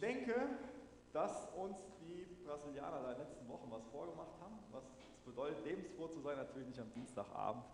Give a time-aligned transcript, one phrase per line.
[0.00, 0.34] ich denke,
[1.12, 6.08] dass uns die Brasilianer in den letzten Wochen was vorgemacht haben, was es bedeutet, lebensfroh
[6.08, 7.64] zu sein, natürlich nicht am Dienstagabend.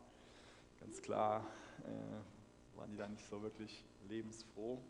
[0.81, 1.45] Ganz klar
[1.85, 4.81] äh, waren die da nicht so wirklich lebensfroh.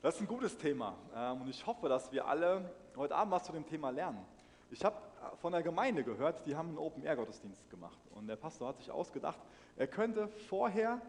[0.00, 3.44] Das ist ein gutes Thema ähm, und ich hoffe, dass wir alle heute Abend was
[3.44, 4.24] zu dem Thema lernen.
[4.70, 4.96] Ich habe
[5.42, 9.38] von der Gemeinde gehört, die haben einen Open-Air-Gottesdienst gemacht und der Pastor hat sich ausgedacht,
[9.76, 11.02] er könnte vorher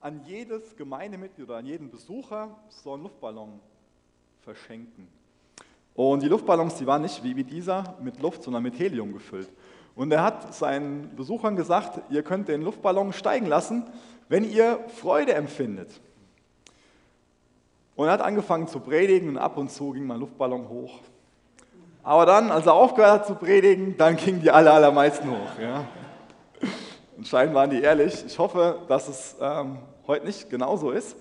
[0.00, 3.60] an jedes Gemeindemitglied oder an jeden Besucher so einen Luftballon
[4.44, 5.08] verschenken.
[5.94, 9.48] Und die Luftballons, die waren nicht wie, dieser mit Luft, sondern mit Helium gefüllt.
[9.94, 13.84] Und er hat seinen Besuchern gesagt, ihr könnt den Luftballon steigen lassen,
[14.28, 16.00] wenn ihr Freude empfindet.
[17.96, 20.98] Und er hat angefangen zu predigen und ab und zu ging mein Luftballon hoch.
[22.02, 25.58] Aber dann, als er aufgehört hat zu predigen, dann gingen die aller, allermeisten hoch.
[25.60, 25.84] Ja.
[27.16, 28.24] Anscheinend waren die ehrlich.
[28.26, 31.16] Ich hoffe, dass es ähm, heute nicht genauso ist.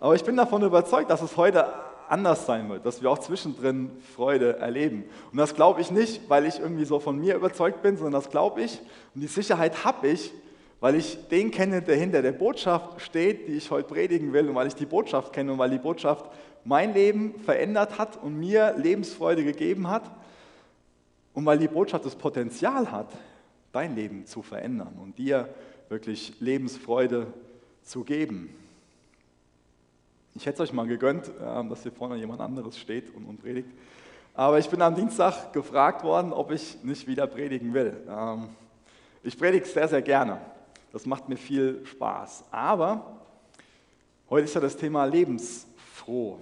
[0.00, 1.66] Aber ich bin davon überzeugt, dass es heute
[2.10, 5.04] anders sein wird, dass wir auch zwischendrin Freude erleben.
[5.30, 8.30] Und das glaube ich nicht, weil ich irgendwie so von mir überzeugt bin, sondern das
[8.30, 8.80] glaube ich
[9.14, 10.32] und die Sicherheit habe ich,
[10.80, 14.54] weil ich den kenne, der hinter der Botschaft steht, die ich heute predigen will und
[14.54, 16.26] weil ich die Botschaft kenne und weil die Botschaft
[16.64, 20.10] mein Leben verändert hat und mir Lebensfreude gegeben hat
[21.34, 23.08] und weil die Botschaft das Potenzial hat,
[23.72, 25.48] dein Leben zu verändern und dir
[25.88, 27.26] wirklich Lebensfreude
[27.82, 28.54] zu geben.
[30.34, 33.68] Ich hätte es euch mal gegönnt, ähm, dass hier vorne jemand anderes steht und, predigt.
[34.34, 37.96] Aber ich bin am Dienstag gefragt worden, ob ich nicht wieder predigen will.
[38.08, 38.48] Ähm,
[39.22, 40.40] ich predige sehr, sehr gerne.
[40.92, 42.44] Das macht mir viel Spaß.
[42.50, 43.18] Aber
[44.30, 46.38] heute ist ja das Thema lebensfroh.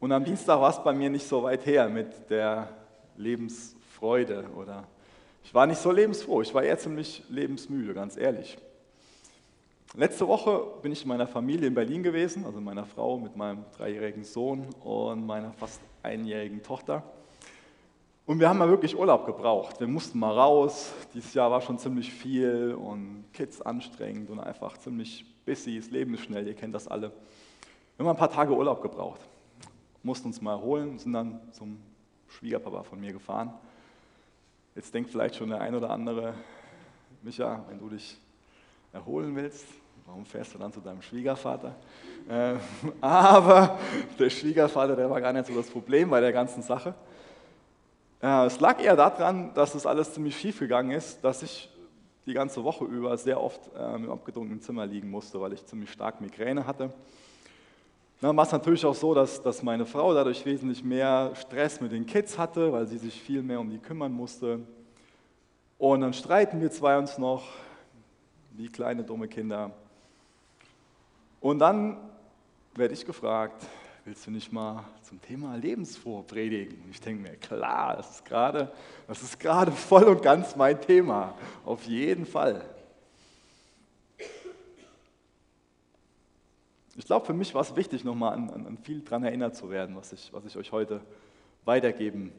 [0.00, 2.68] Und am Dienstag war es bei mir nicht so weit her mit der
[3.16, 4.84] Lebensfreude oder
[5.44, 8.56] ich war nicht so lebensfroh, ich war eher ziemlich lebensmüde, ganz ehrlich.
[9.94, 13.66] Letzte Woche bin ich in meiner Familie in Berlin gewesen, also meiner Frau mit meinem
[13.76, 17.02] dreijährigen Sohn und meiner fast einjährigen Tochter.
[18.24, 19.80] Und wir haben mal wirklich Urlaub gebraucht.
[19.80, 20.94] Wir mussten mal raus.
[21.12, 25.76] Dieses Jahr war schon ziemlich viel und Kids anstrengend und einfach ziemlich busy.
[25.78, 27.12] Das Leben ist schnell, ihr kennt das alle.
[27.98, 29.20] Wir haben ein paar Tage Urlaub gebraucht.
[30.02, 31.78] Mussten uns mal erholen, sind dann zum
[32.28, 33.52] Schwiegerpapa von mir gefahren.
[34.74, 36.32] Jetzt denkt vielleicht schon der ein oder andere,
[37.20, 38.16] Micha, wenn du dich
[38.94, 39.66] erholen willst,
[40.06, 41.74] Warum fährst du dann zu deinem Schwiegervater?
[42.28, 42.54] Äh,
[43.00, 43.78] aber
[44.18, 46.94] der Schwiegervater, der war gar nicht so das Problem bei der ganzen Sache.
[48.20, 51.68] Äh, es lag eher daran, dass es alles ziemlich schief gegangen ist, dass ich
[52.26, 55.90] die ganze Woche über sehr oft äh, im abgedunkelten Zimmer liegen musste, weil ich ziemlich
[55.90, 56.92] stark Migräne hatte.
[58.20, 61.90] Dann war es natürlich auch so, dass, dass meine Frau dadurch wesentlich mehr Stress mit
[61.90, 64.60] den Kids hatte, weil sie sich viel mehr um die kümmern musste.
[65.76, 67.42] Und dann streiten wir zwei uns noch,
[68.52, 69.72] wie kleine dumme Kinder.
[71.42, 71.96] Und dann
[72.76, 73.66] werde ich gefragt,
[74.04, 76.80] willst du nicht mal zum Thema lebensfroh predigen?
[76.84, 78.72] Und ich denke mir, klar, das ist gerade,
[79.08, 82.64] das ist gerade voll und ganz mein Thema, auf jeden Fall.
[86.94, 89.96] Ich glaube, für mich war es wichtig, nochmal an, an, viel daran erinnert zu werden,
[89.96, 91.00] was ich, was ich euch heute
[91.64, 92.32] weitergeben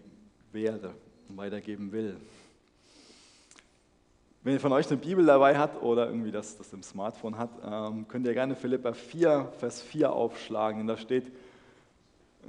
[0.53, 0.93] werde
[1.27, 2.15] und weitergeben will.
[4.43, 7.49] Wenn ihr von euch eine Bibel dabei habt oder irgendwie das, das im Smartphone hat,
[7.63, 11.31] ähm, könnt ihr gerne Philippa 4, Vers 4 aufschlagen, denn da steht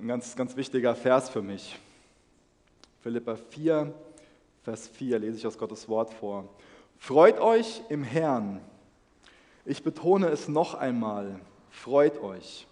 [0.00, 1.78] ein ganz, ganz wichtiger Vers für mich.
[3.00, 3.94] Philippa 4,
[4.64, 6.48] Vers 4 lese ich aus Gottes Wort vor.
[6.98, 8.60] Freut euch im Herrn.
[9.64, 11.38] Ich betone es noch einmal.
[11.70, 12.66] Freut euch.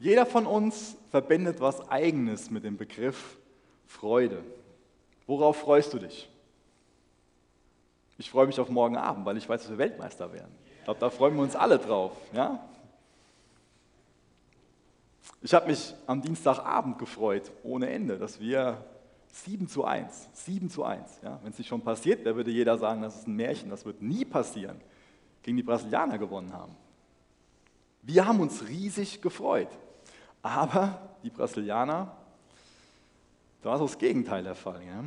[0.00, 3.38] Jeder von uns verbindet was Eigenes mit dem Begriff
[3.86, 4.42] Freude.
[5.26, 6.28] Worauf freust du dich?
[8.18, 10.54] Ich freue mich auf morgen Abend, weil ich weiß, dass wir Weltmeister werden.
[10.78, 12.12] Ich glaube, da freuen wir uns alle drauf.
[12.32, 12.66] Ja?
[15.42, 18.84] Ich habe mich am Dienstagabend gefreut, ohne Ende, dass wir
[19.28, 21.20] 7 zu 1, 7 zu 1.
[21.22, 21.38] Ja?
[21.42, 24.00] Wenn es nicht schon passiert wäre, würde jeder sagen, das ist ein Märchen, das wird
[24.00, 24.80] nie passieren,
[25.42, 26.74] gegen die Brasilianer gewonnen haben.
[28.02, 29.68] Wir haben uns riesig gefreut.
[30.42, 32.16] Aber die Brasilianer
[33.66, 34.80] da war so das Gegenteil der Fall.
[34.84, 35.02] Ja?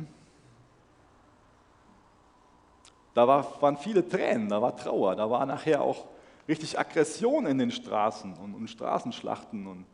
[3.14, 6.04] Da war, waren viele Tränen, da war Trauer, da war nachher auch
[6.46, 9.66] richtig Aggression in den Straßen und, und Straßenschlachten.
[9.66, 9.86] Und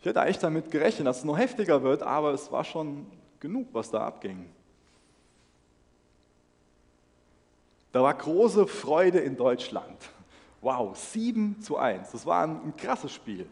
[0.00, 3.06] ich hätte eigentlich damit gerechnet, dass es noch heftiger wird, aber es war schon
[3.38, 4.48] genug, was da abging.
[7.92, 9.98] Da war große Freude in Deutschland.
[10.62, 12.12] Wow, 7 zu 1.
[12.12, 13.46] Das war ein, ein krasses Spiel.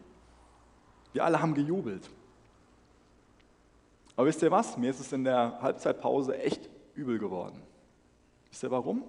[1.13, 2.09] Wir alle haben gejubelt.
[4.15, 4.77] Aber wisst ihr was?
[4.77, 7.61] Mir ist es in der Halbzeitpause echt übel geworden.
[8.49, 9.03] Wisst ihr warum?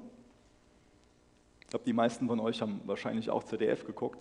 [1.60, 4.20] Ich glaube, die meisten von euch haben wahrscheinlich auch ZDF geguckt.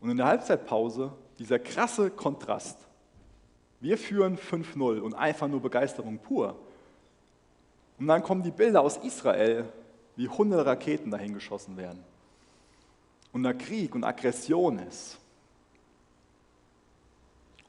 [0.00, 2.78] Und in der Halbzeitpause dieser krasse Kontrast.
[3.80, 6.58] Wir führen 5-0 und einfach nur Begeisterung pur.
[7.98, 9.64] Und dann kommen die Bilder aus Israel,
[10.16, 12.02] wie hunderte Raketen dahin geschossen werden.
[13.32, 15.18] Und da Krieg und Aggression ist.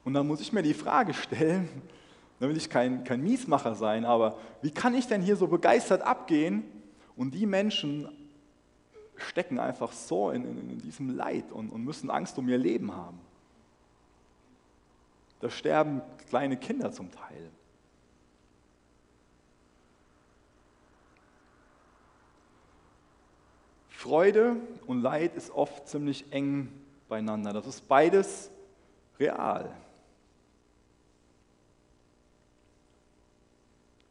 [0.03, 1.69] Und dann muss ich mir die Frage stellen,
[2.39, 6.01] da will ich kein, kein Miesmacher sein, aber wie kann ich denn hier so begeistert
[6.01, 6.63] abgehen
[7.15, 8.09] und die Menschen
[9.15, 12.95] stecken einfach so in, in, in diesem Leid und, und müssen Angst um ihr Leben
[12.95, 13.19] haben?
[15.39, 17.51] Da sterben kleine Kinder zum Teil.
[23.89, 26.67] Freude und Leid ist oft ziemlich eng
[27.07, 27.53] beieinander.
[27.53, 28.51] Das ist beides
[29.17, 29.73] real.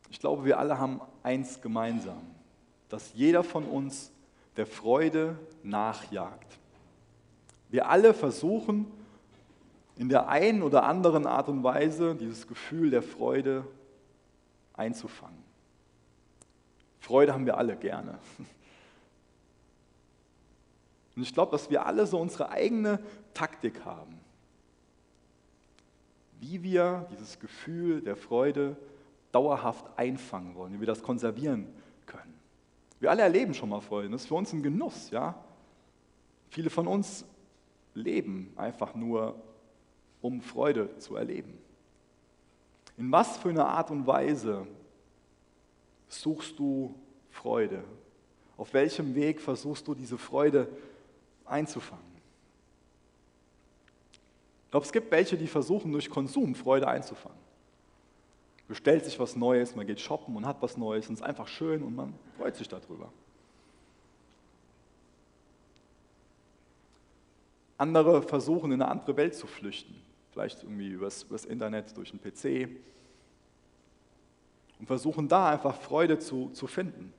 [0.03, 2.23] Ich glaube, wir alle haben eins gemeinsam,
[2.89, 4.13] dass jeder von uns
[4.57, 6.61] der Freude nachjagt.
[7.71, 8.87] Wir alle versuchen
[9.97, 13.67] in der einen oder anderen Art und Weise dieses Gefühl der Freude
[14.75, 15.43] einzufangen.
[17.01, 18.21] Freude haben wir alle gerne.
[21.17, 23.01] Und ich glaube, dass wir alle so unsere eigene
[23.35, 24.21] Taktik haben,
[26.41, 28.77] wie wir dieses Gefühl der Freude
[29.33, 31.67] dauerhaft einfangen wollen, wie wir das konservieren
[32.07, 32.35] können.
[33.01, 35.35] Wir alle erleben schon mal Freude, das ist für uns ein Genuss, ja.
[36.51, 37.25] Viele von uns
[37.95, 39.35] leben einfach nur,
[40.21, 41.59] um Freude zu erleben.
[42.97, 44.67] In was für einer Art und Weise
[46.09, 46.95] suchst du
[47.31, 47.83] Freude?
[48.57, 50.69] Auf welchem Weg versuchst du diese Freude
[51.47, 52.05] einzufangen.
[54.65, 57.39] Ich glaube, es gibt welche, die versuchen, durch Konsum Freude einzufangen.
[58.73, 61.47] Bestellt sich was Neues, man geht shoppen und hat was Neues und es ist einfach
[61.47, 63.13] schön und man freut sich darüber.
[67.77, 69.95] Andere versuchen, in eine andere Welt zu flüchten.
[70.31, 72.71] Vielleicht irgendwie übers, übers Internet, durch einen PC.
[74.81, 77.13] Und versuchen da einfach Freude zu, zu finden.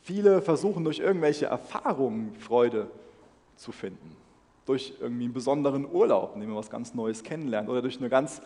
[0.00, 2.90] Viele versuchen durch irgendwelche Erfahrungen Freude
[3.56, 4.16] zu finden.
[4.64, 7.68] Durch irgendwie einen besonderen Urlaub, in dem man was ganz Neues kennenlernt.
[7.68, 8.40] Oder durch eine ganz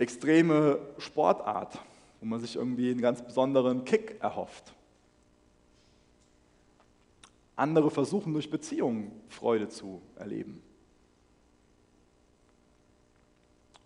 [0.00, 1.78] extreme Sportart,
[2.20, 4.74] wo man sich irgendwie einen ganz besonderen Kick erhofft.
[7.56, 10.62] Andere versuchen durch Beziehungen Freude zu erleben.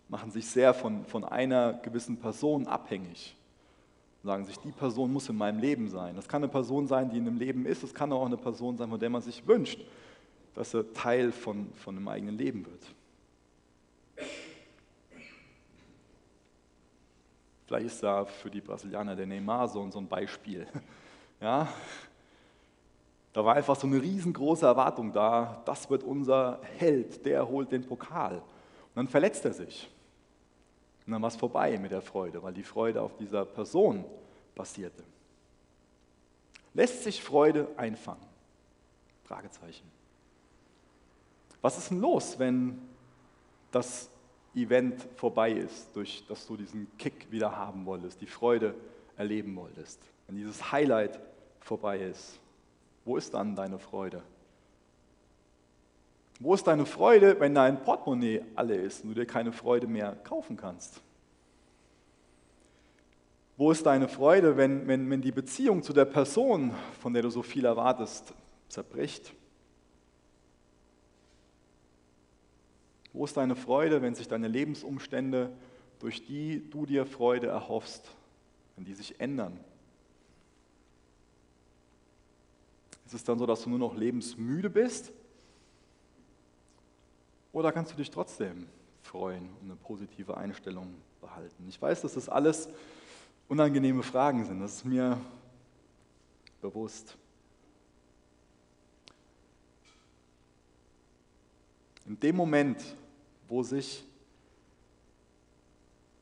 [0.07, 3.35] Machen sich sehr von, von einer gewissen Person abhängig
[4.25, 6.15] sagen sich, die Person muss in meinem Leben sein.
[6.15, 8.75] Das kann eine Person sein, die in einem Leben ist, es kann auch eine Person
[8.75, 9.79] sein, von der man sich wünscht,
[10.55, 14.27] dass er Teil von, von einem eigenen Leben wird.
[17.65, 20.67] Vielleicht ist da für die Brasilianer der Neymar so, ein Beispiel.
[21.41, 21.67] Ja?
[23.33, 27.85] Da war einfach so eine riesengroße Erwartung da, das wird unser Held, der holt den
[27.85, 28.35] Pokal.
[28.35, 29.91] Und dann verletzt er sich.
[31.05, 34.05] Und dann war es vorbei mit der Freude, weil die Freude auf dieser Person
[34.55, 35.03] basierte.
[36.73, 38.25] Lässt sich Freude einfangen?
[39.25, 39.91] Fragezeichen.
[41.61, 42.79] Was ist denn los, wenn
[43.71, 44.09] das
[44.55, 48.73] Event vorbei ist, durch das du diesen Kick wieder haben wolltest, die Freude
[49.17, 49.99] erleben wolltest?
[50.27, 51.19] Wenn dieses Highlight
[51.59, 52.39] vorbei ist,
[53.03, 54.21] wo ist dann deine Freude?
[56.39, 60.15] Wo ist deine Freude, wenn dein Portemonnaie alle ist und du dir keine Freude mehr
[60.23, 61.01] kaufen kannst?
[63.57, 67.29] Wo ist deine Freude, wenn, wenn, wenn die Beziehung zu der Person, von der du
[67.29, 68.33] so viel erwartest,
[68.67, 69.33] zerbricht?
[73.15, 75.49] Wo ist deine Freude, wenn sich deine Lebensumstände,
[75.99, 78.11] durch die du dir Freude erhoffst,
[78.75, 79.57] wenn die sich ändern?
[83.05, 85.13] Ist es dann so, dass du nur noch lebensmüde bist?
[87.53, 88.67] Oder kannst du dich trotzdem
[89.01, 91.65] freuen und eine positive Einstellung behalten?
[91.69, 92.67] Ich weiß, dass das alles
[93.47, 95.17] unangenehme Fragen sind, das ist mir
[96.61, 97.15] bewusst.
[102.05, 102.83] In dem Moment,
[103.47, 104.05] wo sich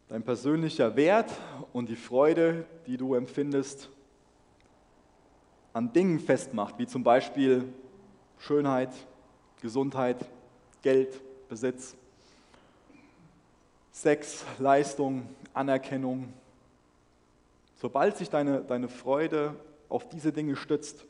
[0.08, 1.32] dein persönlicher Wert
[1.72, 3.90] und die Freude, die du empfindest,
[5.74, 7.68] an Dingen festmacht, wie zum Beispiel
[8.38, 8.92] Schönheit,
[9.62, 10.18] Gesundheit,
[10.82, 11.96] Geld, Besitz,
[13.92, 16.32] Sex, Leistung, Anerkennung.
[17.76, 19.56] Sobald sich deine, deine Freude
[19.90, 21.06] auf diese Dinge stützt,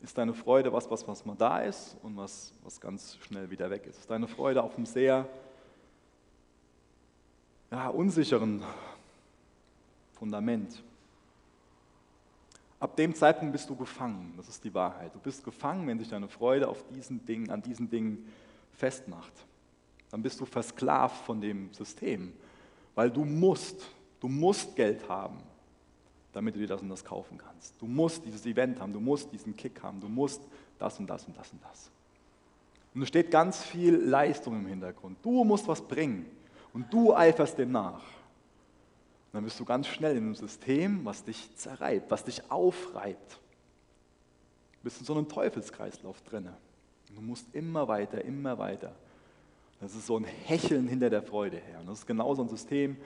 [0.00, 3.68] ist deine Freude was, was, was mal da ist und was, was ganz schnell wieder
[3.70, 3.98] weg ist.
[3.98, 5.28] Ist deine Freude auf einem sehr
[7.70, 8.62] ja, unsicheren
[10.12, 10.82] Fundament.
[12.80, 14.34] Ab dem Zeitpunkt bist du gefangen.
[14.36, 15.12] Das ist die Wahrheit.
[15.14, 18.32] Du bist gefangen, wenn sich deine Freude auf diesen Dingen, an diesen Dingen
[18.72, 19.32] festmacht.
[20.10, 22.32] Dann bist du versklavt von dem System,
[22.94, 23.90] weil du musst,
[24.20, 25.38] du musst Geld haben,
[26.32, 27.74] damit du dir das und das kaufen kannst.
[27.80, 30.42] Du musst dieses Event haben, du musst diesen Kick haben, du musst
[30.78, 31.90] das und das und das und das.
[32.94, 35.18] Und es steht ganz viel Leistung im Hintergrund.
[35.22, 36.26] Du musst was bringen
[36.72, 38.02] und du eiferst dem nach
[39.32, 43.32] dann bist du ganz schnell in einem System, was dich zerreibt, was dich aufreibt.
[43.32, 46.48] Du bist in so einem Teufelskreislauf drin.
[47.14, 48.94] Du musst immer weiter, immer weiter.
[49.80, 51.80] Das ist so ein Hecheln hinter der Freude her.
[51.80, 52.96] Und das ist genau so ein System,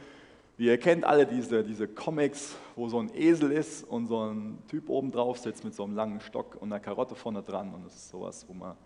[0.58, 4.88] ihr kennt alle diese, diese Comics, wo so ein Esel ist und so ein Typ
[4.88, 7.72] oben drauf sitzt mit so einem langen Stock und einer Karotte vorne dran.
[7.74, 8.76] Und das ist sowas, wo man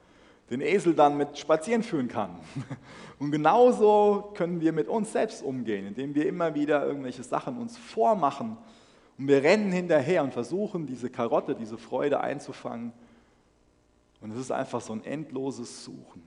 [0.51, 2.39] den Esel dann mit spazieren führen kann.
[3.19, 7.77] Und genauso können wir mit uns selbst umgehen, indem wir immer wieder irgendwelche Sachen uns
[7.77, 8.57] vormachen
[9.19, 12.93] und wir rennen hinterher und versuchen, diese Karotte, diese Freude einzufangen.
[14.21, 16.23] Und es ist einfach so ein endloses Suchen.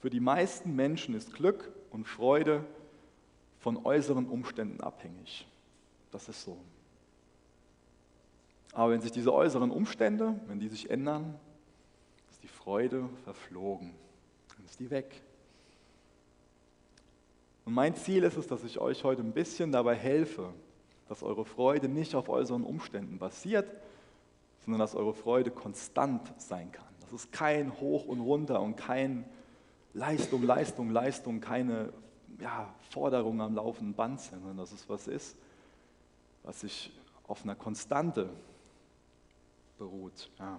[0.00, 2.64] Für die meisten Menschen ist Glück und Freude
[3.62, 5.48] von äußeren Umständen abhängig.
[6.10, 6.58] Das ist so.
[8.74, 11.38] Aber wenn sich diese äußeren Umstände, wenn die sich ändern,
[12.42, 13.92] die Freude verflogen.
[14.56, 15.22] Dann ist die weg.
[17.64, 20.52] Und mein Ziel ist es, dass ich euch heute ein bisschen dabei helfe,
[21.08, 23.70] dass eure Freude nicht auf äußeren Umständen basiert,
[24.64, 26.86] sondern dass eure Freude konstant sein kann.
[27.00, 29.24] Das ist kein Hoch und Runter und kein
[29.94, 31.92] Leistung, Leistung, Leistung, keine
[32.42, 35.36] ja, Forderung am laufenden Band sind, sondern dass es was ist,
[36.42, 36.92] was sich
[37.28, 38.28] auf einer Konstante
[39.78, 40.28] beruht.
[40.38, 40.58] Ja.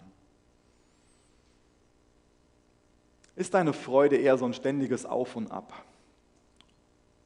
[3.36, 5.74] Ist deine Freude eher so ein ständiges Auf und Ab?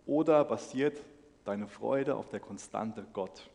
[0.05, 1.01] Oder basiert
[1.45, 3.49] deine Freude auf der Konstante Gott?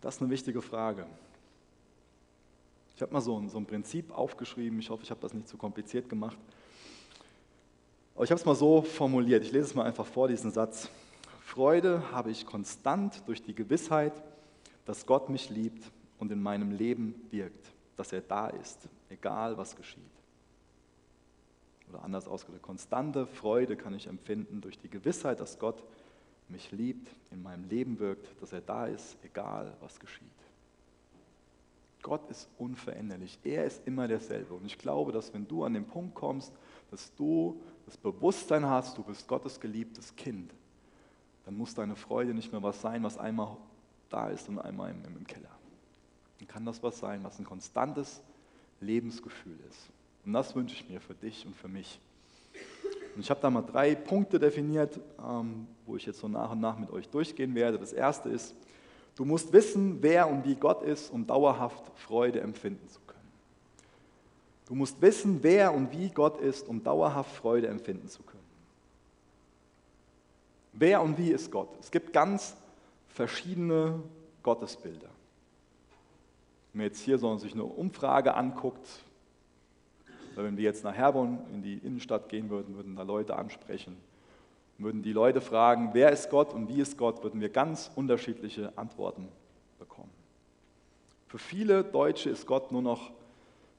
[0.00, 1.06] Das ist eine wichtige Frage.
[2.96, 4.78] Ich habe mal so ein, so ein Prinzip aufgeschrieben.
[4.78, 6.38] Ich hoffe, ich habe das nicht zu kompliziert gemacht.
[8.14, 9.42] Aber ich habe es mal so formuliert.
[9.42, 10.88] Ich lese es mal einfach vor, diesen Satz.
[11.40, 14.12] Freude habe ich konstant durch die Gewissheit,
[14.84, 19.74] dass Gott mich liebt und in meinem Leben wirkt, dass er da ist, egal was
[19.74, 20.02] geschieht.
[21.90, 25.82] Oder anders ausgedrückt, konstante Freude kann ich empfinden durch die Gewissheit, dass Gott
[26.48, 30.28] mich liebt, in meinem Leben wirkt, dass er da ist, egal was geschieht.
[32.02, 33.38] Gott ist unveränderlich.
[33.44, 34.54] Er ist immer derselbe.
[34.54, 36.52] Und ich glaube, dass wenn du an den Punkt kommst,
[36.90, 40.52] dass du das Bewusstsein hast, du bist Gottes geliebtes Kind,
[41.44, 43.56] dann muss deine Freude nicht mehr was sein, was einmal
[44.08, 45.50] da ist und einmal im, im Keller.
[46.38, 48.22] Dann kann das was sein, was ein konstantes
[48.80, 49.88] Lebensgefühl ist.
[50.24, 51.98] Und das wünsche ich mir für dich und für mich.
[53.14, 56.60] Und ich habe da mal drei Punkte definiert, ähm, wo ich jetzt so nach und
[56.60, 57.78] nach mit euch durchgehen werde.
[57.78, 58.54] Das erste ist,
[59.14, 63.03] du musst wissen, wer und wie Gott ist, um dauerhaft Freude empfinden zu können.
[64.66, 68.42] Du musst wissen, wer und wie Gott ist, um dauerhaft Freude empfinden zu können.
[70.72, 71.68] Wer und wie ist Gott?
[71.80, 72.56] Es gibt ganz
[73.08, 74.02] verschiedene
[74.42, 75.08] Gottesbilder.
[76.72, 78.86] Wenn man jetzt hier so sich eine Umfrage anguckt,
[80.34, 83.96] wenn wir jetzt nach Herborn in die Innenstadt gehen würden, würden da Leute ansprechen,
[84.78, 88.72] würden die Leute fragen, wer ist Gott und wie ist Gott, würden wir ganz unterschiedliche
[88.76, 89.28] Antworten
[89.78, 90.10] bekommen.
[91.28, 93.12] Für viele Deutsche ist Gott nur noch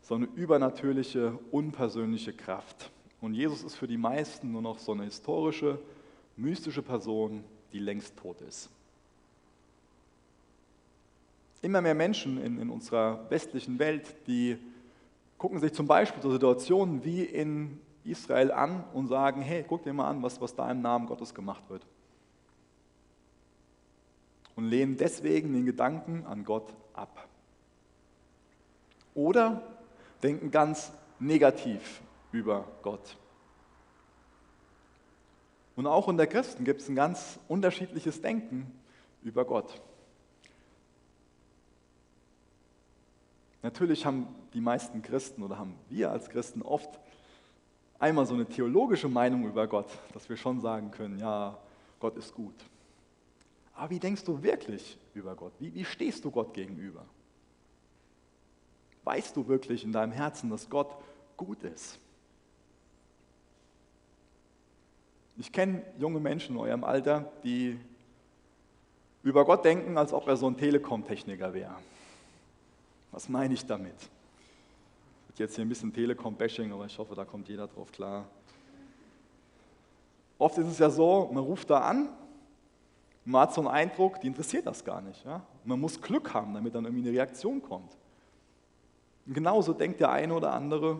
[0.05, 2.91] so eine übernatürliche, unpersönliche Kraft.
[3.21, 5.79] Und Jesus ist für die meisten nur noch so eine historische,
[6.37, 7.43] mystische Person,
[7.73, 8.69] die längst tot ist.
[11.63, 14.57] Immer mehr Menschen in, in unserer westlichen Welt, die
[15.39, 19.93] gucken sich zum Beispiel so Situationen wie in Israel an und sagen, hey, guck dir
[19.93, 21.81] mal an, was, was da im Namen Gottes gemacht wird.
[24.55, 27.27] Und lehnen deswegen den Gedanken an Gott ab.
[29.15, 29.74] Oder
[30.23, 33.17] denken ganz negativ über Gott.
[35.75, 38.71] Und auch unter Christen gibt es ein ganz unterschiedliches Denken
[39.23, 39.81] über Gott.
[43.61, 46.99] Natürlich haben die meisten Christen oder haben wir als Christen oft
[47.99, 51.57] einmal so eine theologische Meinung über Gott, dass wir schon sagen können, ja,
[51.99, 52.53] Gott ist gut.
[53.73, 55.53] Aber wie denkst du wirklich über Gott?
[55.59, 57.05] Wie, wie stehst du Gott gegenüber?
[59.05, 60.93] Weißt du wirklich in deinem Herzen, dass Gott
[61.37, 61.99] gut ist?
[65.37, 67.79] Ich kenne junge Menschen in eurem Alter, die
[69.21, 71.75] über Gott denken, als ob er so ein Telekom-Techniker wäre.
[73.11, 73.95] Was meine ich damit?
[75.37, 78.25] Jetzt hier ein bisschen Telekom-Bashing, aber ich hoffe, da kommt jeder drauf klar.
[80.37, 82.09] Oft ist es ja so, man ruft da an,
[83.25, 85.23] man hat so einen Eindruck, die interessiert das gar nicht.
[85.25, 85.41] Ja?
[85.63, 87.91] man muss Glück haben, damit dann irgendwie eine Reaktion kommt.
[89.25, 90.99] Und genauso denkt der eine oder andere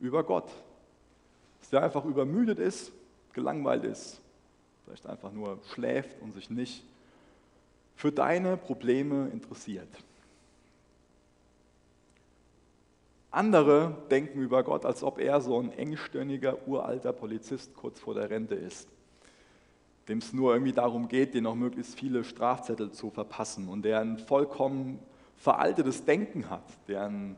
[0.00, 0.48] über Gott.
[1.60, 2.92] Dass der einfach übermüdet ist,
[3.32, 4.20] gelangweilt ist,
[4.84, 6.84] vielleicht einfach nur schläft und sich nicht
[7.96, 9.88] für deine Probleme interessiert.
[13.30, 18.30] Andere denken über Gott, als ob er so ein engstirniger, uralter Polizist kurz vor der
[18.30, 18.88] Rente ist,
[20.06, 24.00] dem es nur irgendwie darum geht, den noch möglichst viele Strafzettel zu verpassen und der
[24.00, 25.00] ein vollkommen
[25.36, 27.36] veraltetes Denken hat, der ein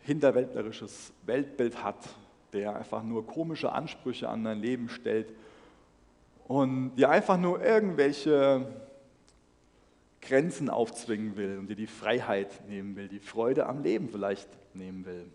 [0.00, 2.08] hinterwäldlerisches Weltbild hat,
[2.52, 5.32] der einfach nur komische Ansprüche an dein Leben stellt
[6.46, 8.66] und dir einfach nur irgendwelche
[10.20, 15.04] Grenzen aufzwingen will und dir die Freiheit nehmen will, die Freude am Leben vielleicht nehmen
[15.04, 15.30] will.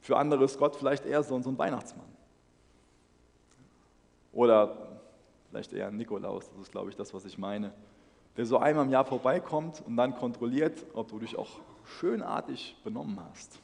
[0.00, 2.06] Für andere ist Gott vielleicht eher so ein Weihnachtsmann.
[4.32, 5.00] Oder
[5.50, 7.72] vielleicht eher ein Nikolaus, das ist glaube ich das, was ich meine,
[8.36, 13.18] der so einmal im Jahr vorbeikommt und dann kontrolliert, ob du dich auch schönartig benommen
[13.30, 13.58] hast.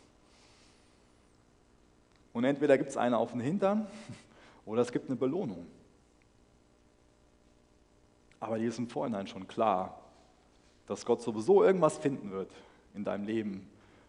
[2.33, 3.87] Und entweder gibt es eine auf den Hintern
[4.67, 5.67] oder es gibt eine Belohnung.
[8.41, 10.01] Aber dir ist im Vorhinein schon klar,
[10.87, 12.51] dass Gott sowieso irgendwas finden wird
[12.95, 13.69] in deinem Leben,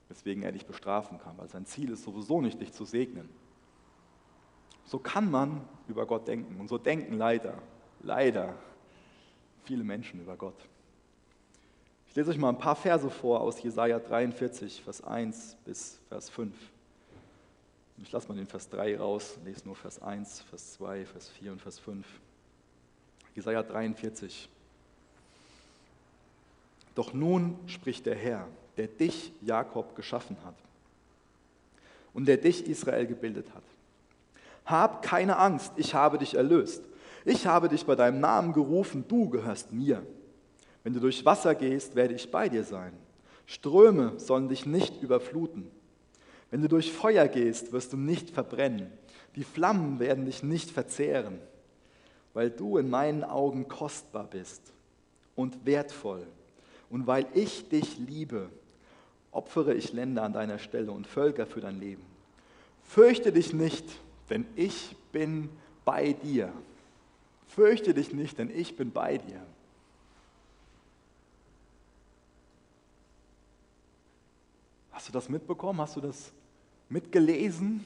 [0.10, 3.30] weswegen er dich bestrafen kann, weil sein Ziel ist sowieso nicht, dich zu segnen.
[4.86, 7.54] So kann man über Gott denken und so denken leider,
[8.02, 8.56] leider
[9.64, 10.58] viele Menschen über Gott.
[12.08, 16.30] Ich lese euch mal ein paar Verse vor aus Jesaja 43, Vers 1 bis Vers
[16.30, 16.54] 5.
[18.04, 21.52] Ich lasse mal den Vers 3 raus, lese nur Vers 1, Vers 2, Vers 4
[21.54, 22.06] und Vers 5.
[23.36, 24.50] Jesaja 43.
[26.96, 30.56] Doch nun spricht der Herr, der dich, Jakob, geschaffen hat
[32.14, 33.64] und der dich, Israel, gebildet hat.
[34.66, 36.84] Hab keine Angst, ich habe dich erlöst.
[37.26, 40.06] Ich habe dich bei deinem Namen gerufen, du gehörst mir.
[40.84, 42.94] Wenn du durch Wasser gehst, werde ich bei dir sein.
[43.46, 45.72] Ströme sollen dich nicht überfluten.
[46.52, 48.92] Wenn du durch Feuer gehst, wirst du nicht verbrennen.
[49.36, 51.40] Die Flammen werden dich nicht verzehren
[52.34, 54.74] weil du in meinen Augen kostbar bist
[55.36, 56.26] und wertvoll.
[56.90, 58.50] Und weil ich dich liebe,
[59.32, 62.04] opfere ich Länder an deiner Stelle und Völker für dein Leben.
[62.84, 63.86] Fürchte dich nicht,
[64.30, 65.50] denn ich bin
[65.86, 66.52] bei dir.
[67.56, 69.46] Fürchte dich nicht, denn ich bin bei dir.
[74.92, 75.80] Hast du das mitbekommen?
[75.80, 76.32] Hast du das
[76.90, 77.84] mitgelesen?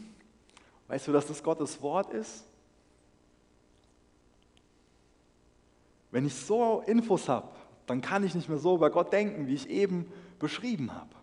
[0.87, 2.45] Weißt du, dass das Gottes Wort ist?
[6.11, 7.49] Wenn ich so Infos habe,
[7.87, 11.13] dann kann ich nicht mehr so über Gott denken, wie ich eben beschrieben habe.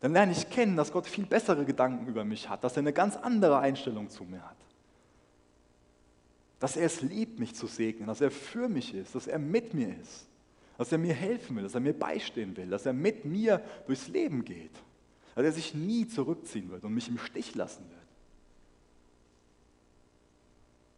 [0.00, 2.92] Dann lerne ich kennen, dass Gott viel bessere Gedanken über mich hat, dass er eine
[2.92, 4.63] ganz andere Einstellung zu mir hat.
[6.64, 9.74] Dass er es liebt, mich zu segnen, dass er für mich ist, dass er mit
[9.74, 10.26] mir ist,
[10.78, 14.08] dass er mir helfen will, dass er mir beistehen will, dass er mit mir durchs
[14.08, 14.72] Leben geht,
[15.34, 18.00] dass er sich nie zurückziehen wird und mich im Stich lassen wird.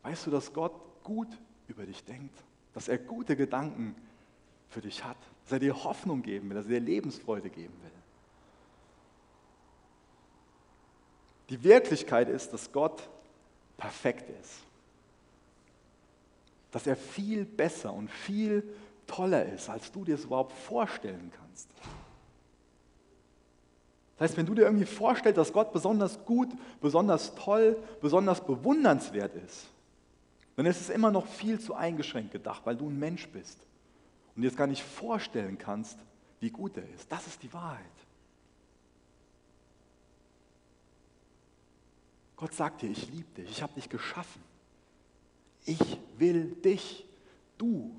[0.05, 3.97] Weißt du, dass Gott gut über dich denkt, dass er gute Gedanken
[4.69, 7.91] für dich hat, dass er dir Hoffnung geben will, dass er dir Lebensfreude geben will.
[11.49, 13.11] Die Wirklichkeit ist, dass Gott
[13.77, 14.66] perfekt ist.
[16.77, 18.62] Dass er viel besser und viel
[19.07, 21.71] toller ist, als du dir es überhaupt vorstellen kannst.
[24.19, 26.51] Das heißt, wenn du dir irgendwie vorstellst, dass Gott besonders gut,
[26.83, 29.69] besonders toll, besonders bewundernswert ist,
[30.57, 33.59] dann ist es immer noch viel zu eingeschränkt gedacht, weil du ein Mensch bist
[34.35, 35.99] und dir jetzt gar nicht vorstellen kannst,
[36.41, 37.11] wie gut er ist.
[37.11, 37.81] Das ist die Wahrheit.
[42.37, 44.56] Gott sagt dir, ich liebe dich, ich habe dich geschaffen.
[45.67, 47.05] Ich will dich,
[47.59, 47.95] du.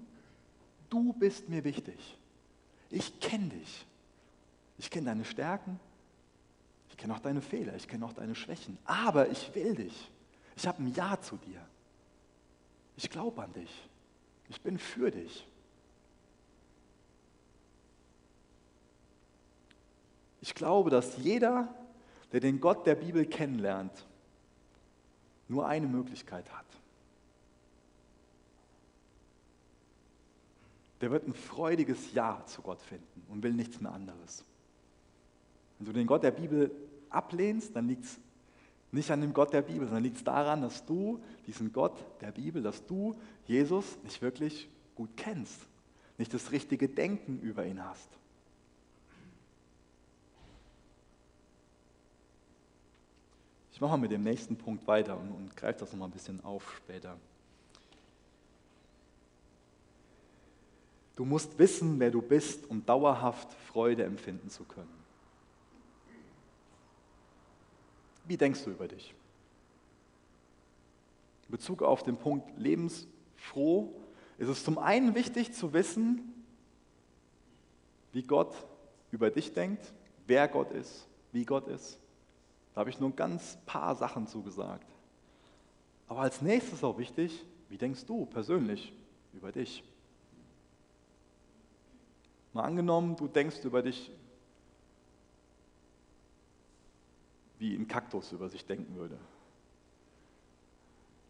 [0.90, 2.18] Du bist mir wichtig.
[2.90, 3.86] Ich kenne dich.
[4.78, 5.80] Ich kenne deine Stärken.
[6.90, 7.76] Ich kenne auch deine Fehler.
[7.76, 8.78] Ich kenne auch deine Schwächen.
[8.86, 10.10] Aber ich will dich.
[10.56, 11.62] Ich habe ein Ja zu dir.
[12.96, 13.90] Ich glaube an dich.
[14.50, 15.46] Ich bin für dich.
[20.40, 21.68] Ich glaube, dass jeder,
[22.32, 24.08] der den Gott der Bibel kennenlernt,
[25.50, 26.67] nur eine Möglichkeit hat.
[31.02, 34.44] Der wird ein freudiges Ja zu Gott finden und will nichts mehr anderes.
[35.78, 36.72] Wenn du den Gott der Bibel
[37.10, 38.20] ablehnst, dann liegt es
[38.92, 42.32] nicht an dem Gott der Bibel, sondern liegt es daran, dass du diesen Gott der
[42.32, 45.60] Bibel, dass du Jesus nicht wirklich gut kennst,
[46.18, 48.10] nicht das richtige Denken über ihn hast.
[53.72, 56.44] Ich mache mal mit dem nächsten Punkt weiter und, und greife das nochmal ein bisschen
[56.44, 57.16] auf später.
[61.18, 64.94] Du musst wissen, wer du bist, um dauerhaft Freude empfinden zu können.
[68.26, 69.16] Wie denkst du über dich?
[71.48, 74.00] In Bezug auf den Punkt lebensfroh
[74.38, 76.46] ist es zum einen wichtig zu wissen,
[78.12, 78.54] wie Gott
[79.10, 79.92] über dich denkt,
[80.28, 81.98] wer Gott ist, wie Gott ist.
[82.76, 84.88] Da habe ich nur ein ganz paar Sachen zugesagt.
[86.08, 88.94] Aber als nächstes auch wichtig, wie denkst du persönlich
[89.34, 89.84] über dich?
[92.58, 94.10] Mal angenommen, du denkst über dich,
[97.60, 99.15] wie ein Kaktus über sich denken würde.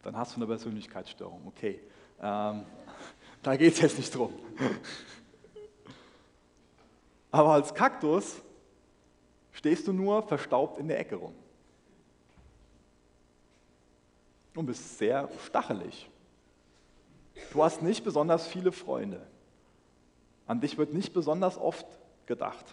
[0.02, 1.46] Dann hast du eine Persönlichkeitsstörung.
[1.48, 1.80] Okay,
[2.22, 2.64] ähm,
[3.42, 4.32] da geht es jetzt nicht drum.
[7.30, 8.40] Aber als Kaktus
[9.52, 11.34] stehst du nur verstaubt in der Ecke rum.
[14.54, 16.08] Und bist sehr stachelig.
[17.52, 19.26] Du hast nicht besonders viele Freunde.
[20.48, 21.86] An dich wird nicht besonders oft
[22.26, 22.64] gedacht.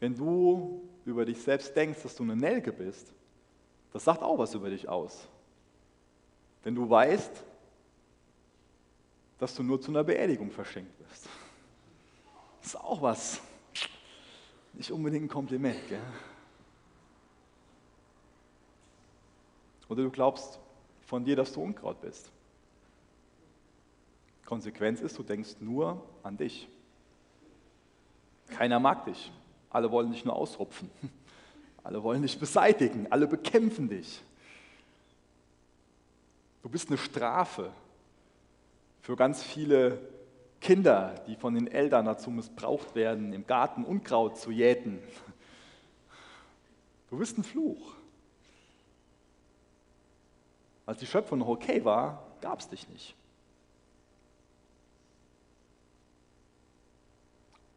[0.00, 3.12] Wenn du über dich selbst denkst, dass du eine Nelke bist,
[3.92, 5.28] das sagt auch was über dich aus.
[6.64, 7.44] Denn du weißt,
[9.38, 11.28] dass du nur zu einer Beerdigung verschenkt wirst.
[12.60, 13.42] Das ist auch was.
[14.72, 15.78] Nicht unbedingt ein Kompliment.
[15.88, 16.00] Gell?
[19.90, 20.58] Oder du glaubst
[21.02, 22.32] von dir, dass du Unkraut bist.
[24.44, 26.68] Konsequenz ist, du denkst nur an dich.
[28.50, 29.32] Keiner mag dich.
[29.70, 30.90] Alle wollen dich nur ausrupfen.
[31.84, 33.06] Alle wollen dich beseitigen.
[33.10, 34.22] Alle bekämpfen dich.
[36.62, 37.72] Du bist eine Strafe
[39.00, 39.98] für ganz viele
[40.60, 45.00] Kinder, die von den Eltern dazu missbraucht werden, im Garten Unkraut zu jäten.
[47.10, 47.94] Du bist ein Fluch.
[50.86, 53.16] Als die Schöpfung noch okay war, gab es dich nicht.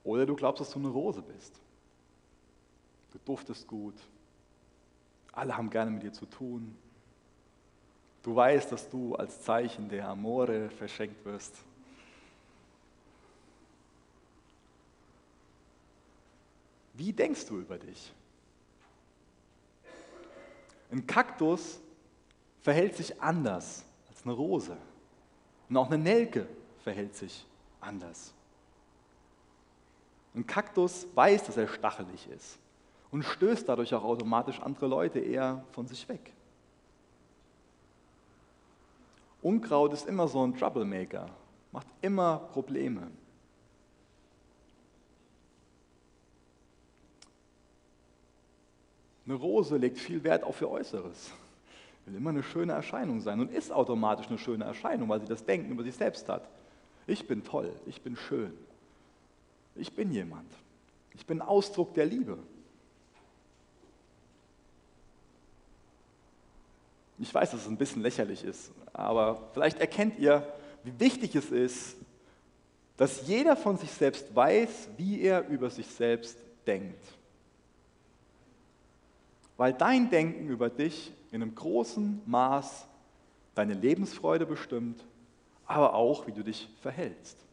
[0.05, 1.59] Oder du glaubst, dass du eine Rose bist.
[3.11, 3.95] Du duftest gut.
[5.33, 6.77] Alle haben gerne mit dir zu tun.
[8.21, 11.57] Du weißt, dass du als Zeichen der Amore verschenkt wirst.
[16.93, 18.13] Wie denkst du über dich?
[20.91, 21.79] Ein Kaktus
[22.61, 24.77] verhält sich anders als eine Rose.
[25.67, 26.47] Und auch eine Nelke
[26.83, 27.43] verhält sich
[27.81, 28.34] anders.
[30.35, 32.59] Ein Kaktus weiß, dass er stachelig ist
[33.09, 36.33] und stößt dadurch auch automatisch andere Leute eher von sich weg.
[39.41, 41.29] Unkraut ist immer so ein Troublemaker,
[41.71, 43.07] macht immer Probleme.
[49.25, 51.31] Eine Rose legt viel Wert auf ihr Äußeres,
[52.05, 55.45] will immer eine schöne Erscheinung sein und ist automatisch eine schöne Erscheinung, weil sie das
[55.45, 56.49] Denken über sich selbst hat.
[57.07, 58.53] Ich bin toll, ich bin schön.
[59.75, 60.51] Ich bin jemand.
[61.13, 62.37] Ich bin Ausdruck der Liebe.
[67.17, 70.45] Ich weiß, dass es ein bisschen lächerlich ist, aber vielleicht erkennt ihr,
[70.83, 71.95] wie wichtig es ist,
[72.97, 77.05] dass jeder von sich selbst weiß, wie er über sich selbst denkt.
[79.57, 82.85] Weil dein Denken über dich in einem großen Maß
[83.53, 85.03] deine Lebensfreude bestimmt,
[85.65, 87.44] aber auch, wie du dich verhältst.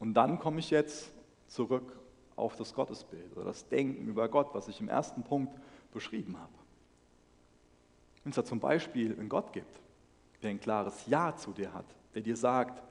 [0.00, 1.12] Und dann komme ich jetzt
[1.46, 1.96] zurück
[2.34, 5.52] auf das Gottesbild oder das Denken über Gott, was ich im ersten Punkt
[5.92, 6.52] beschrieben habe.
[8.24, 9.80] Wenn es da zum Beispiel einen Gott gibt,
[10.42, 11.84] der ein klares Ja zu dir hat,
[12.14, 12.82] der dir sagt,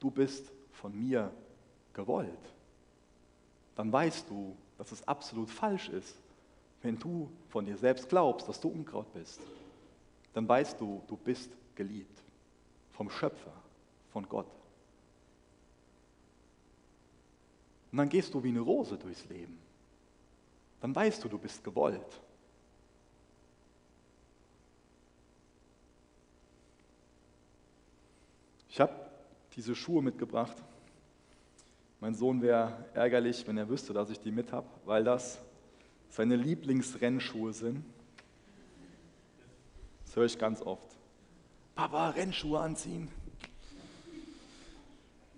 [0.00, 1.32] du bist von mir
[1.92, 2.52] gewollt,
[3.76, 6.16] dann weißt du, dass es absolut falsch ist,
[6.82, 9.40] wenn du von dir selbst glaubst, dass du Unkraut bist.
[10.32, 12.22] Dann weißt du, du bist geliebt
[12.90, 13.52] vom Schöpfer,
[14.12, 14.46] von Gott.
[17.96, 19.58] Und dann gehst du wie eine Rose durchs Leben.
[20.82, 22.20] Dann weißt du, du bist gewollt.
[28.68, 28.92] Ich habe
[29.54, 30.62] diese Schuhe mitgebracht.
[32.00, 35.40] Mein Sohn wäre ärgerlich, wenn er wüsste, dass ich die mit habe, weil das
[36.10, 37.82] seine Lieblingsrennschuhe sind.
[40.04, 40.98] Das höre ich ganz oft.
[41.74, 43.08] Papa, Rennschuhe anziehen.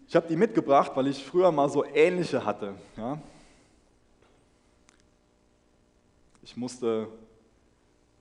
[0.08, 2.74] Ich habe die mitgebracht, weil ich früher mal so ähnliche hatte.
[2.96, 3.20] Ja?
[6.42, 7.08] Ich musste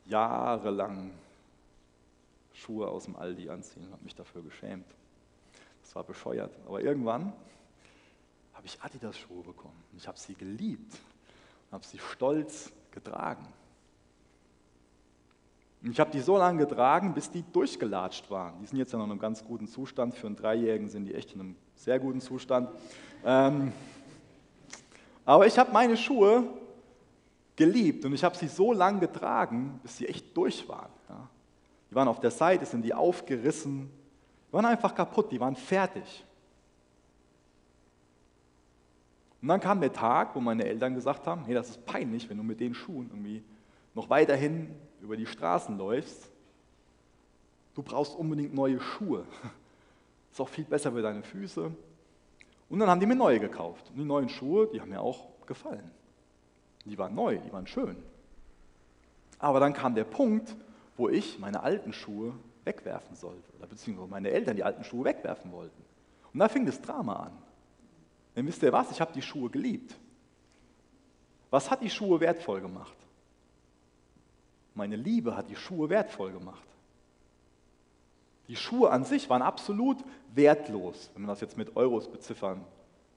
[0.05, 1.11] jahrelang
[2.51, 4.85] Schuhe aus dem Aldi anziehen, habe mich dafür geschämt.
[5.81, 6.53] Das war bescheuert.
[6.65, 7.31] Aber irgendwann
[8.53, 9.81] habe ich Adidas-Schuhe bekommen.
[9.95, 13.47] Ich habe sie geliebt und habe sie stolz getragen.
[15.81, 18.59] Und ich habe die so lange getragen, bis die durchgelatscht waren.
[18.59, 20.15] Die sind jetzt ja noch in einem ganz guten Zustand.
[20.15, 22.69] Für einen Dreijährigen sind die echt in einem sehr guten Zustand.
[23.23, 23.71] Ähm,
[25.25, 26.43] aber ich habe meine Schuhe
[27.55, 30.91] geliebt und ich habe sie so lange getragen, bis sie echt durch waren.
[31.09, 31.27] Ja.
[31.89, 33.89] Die waren auf der Seite, sind die aufgerissen,
[34.47, 36.23] die waren einfach kaputt, die waren fertig.
[39.41, 42.37] Und dann kam der Tag, wo meine Eltern gesagt haben, hey, das ist peinlich, wenn
[42.37, 43.43] du mit den Schuhen irgendwie
[43.93, 44.69] noch weiterhin
[45.01, 46.29] über die Straßen läufst.
[47.75, 49.25] Du brauchst unbedingt neue Schuhe.
[50.31, 51.71] Ist auch viel besser für deine Füße.
[52.69, 53.89] Und dann haben die mir neue gekauft.
[53.89, 55.91] Und die neuen Schuhe, die haben mir auch gefallen.
[56.85, 57.97] Die waren neu, die waren schön.
[59.39, 60.55] Aber dann kam der Punkt,
[60.95, 63.51] wo ich meine alten Schuhe wegwerfen sollte.
[63.57, 65.83] Oder beziehungsweise meine Eltern die alten Schuhe wegwerfen wollten.
[66.33, 67.37] Und da fing das Drama an.
[68.35, 68.91] Denn wisst ihr was?
[68.91, 69.95] Ich habe die Schuhe geliebt.
[71.49, 72.95] Was hat die Schuhe wertvoll gemacht?
[74.75, 76.66] Meine Liebe hat die Schuhe wertvoll gemacht.
[78.47, 79.97] Die Schuhe an sich waren absolut
[80.33, 82.63] wertlos, wenn man das jetzt mit Euros beziffern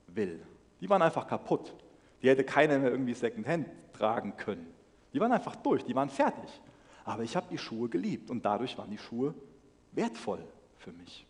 [0.08, 0.44] will.
[0.80, 1.74] Die waren einfach kaputt.
[2.22, 4.72] Die hätte keiner mehr irgendwie Secondhand tragen können.
[5.12, 6.60] Die waren einfach durch, die waren fertig.
[7.04, 9.34] Aber ich habe die Schuhe geliebt und dadurch waren die Schuhe
[9.92, 10.44] wertvoll
[10.78, 11.26] für mich.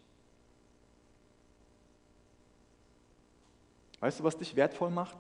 [4.00, 5.16] Weißt du, was dich wertvoll macht?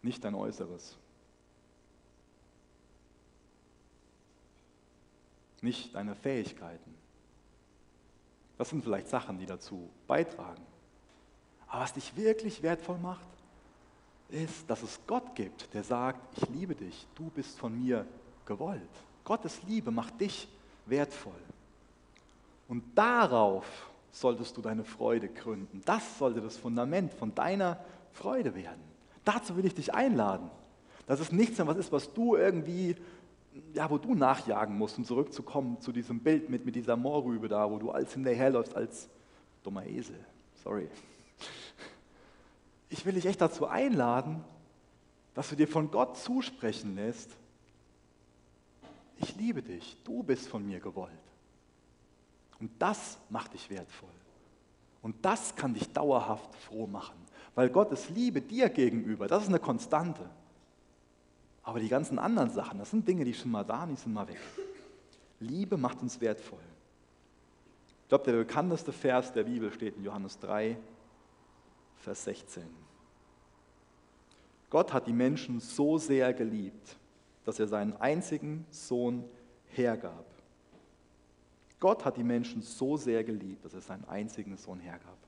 [0.00, 0.96] Nicht dein Äußeres.
[5.62, 6.94] Nicht deine Fähigkeiten.
[8.58, 10.62] Das sind vielleicht Sachen, die dazu beitragen.
[11.68, 13.26] Aber was dich wirklich wertvoll macht,
[14.28, 18.06] ist, dass es Gott gibt, der sagt, ich liebe dich, du bist von mir
[18.46, 18.82] gewollt.
[19.24, 20.48] Gottes Liebe macht dich
[20.86, 21.32] wertvoll.
[22.68, 25.82] Und darauf solltest du deine Freude gründen.
[25.84, 27.78] Das sollte das Fundament von deiner
[28.12, 28.82] Freude werden.
[29.24, 30.50] Dazu will ich dich einladen.
[31.06, 32.96] Dass es nichts mehr was ist, was du irgendwie,
[33.74, 37.70] ja, wo du nachjagen musst, um zurückzukommen zu diesem Bild mit, mit dieser Moorrübe da,
[37.70, 39.08] wo du als hinterherläufst als
[39.62, 40.18] dummer Esel.
[40.62, 40.88] Sorry.
[42.88, 44.44] Ich will dich echt dazu einladen,
[45.34, 47.30] dass du dir von Gott zusprechen lässt,
[49.16, 51.12] ich liebe dich, du bist von mir gewollt.
[52.58, 54.08] Und das macht dich wertvoll.
[55.00, 57.16] Und das kann dich dauerhaft froh machen,
[57.54, 60.28] weil Gottes Liebe dir gegenüber, das ist eine Konstante.
[61.62, 64.26] Aber die ganzen anderen Sachen, das sind Dinge, die schon mal da, die sind mal
[64.26, 64.40] weg.
[65.40, 66.58] Liebe macht uns wertvoll.
[68.02, 70.76] Ich glaube, der bekannteste Vers der Bibel steht in Johannes 3,
[71.96, 72.62] Vers 16.
[74.70, 76.96] Gott hat die Menschen so sehr geliebt,
[77.44, 79.24] dass er seinen einzigen Sohn
[79.68, 80.24] hergab,
[81.82, 85.18] Gott hat die Menschen so sehr geliebt, dass er seinen einzigen Sohn hergab.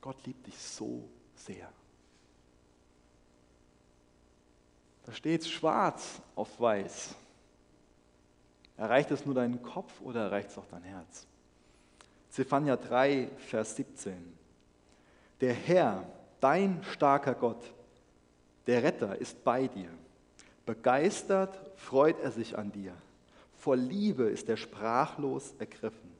[0.00, 1.02] Gott liebt dich so
[1.34, 1.72] sehr.
[5.08, 7.14] Da steht schwarz auf weiß.
[8.76, 11.26] Erreicht es nur deinen Kopf oder erreicht es auch dein Herz?
[12.28, 14.12] Zephania 3, Vers 17.
[15.40, 16.04] Der Herr,
[16.40, 17.72] dein starker Gott,
[18.66, 19.88] der Retter ist bei dir.
[20.66, 22.92] Begeistert freut er sich an dir.
[23.56, 26.12] Vor Liebe ist er sprachlos ergriffen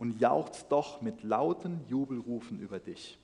[0.00, 3.19] und jauchzt doch mit lauten Jubelrufen über dich.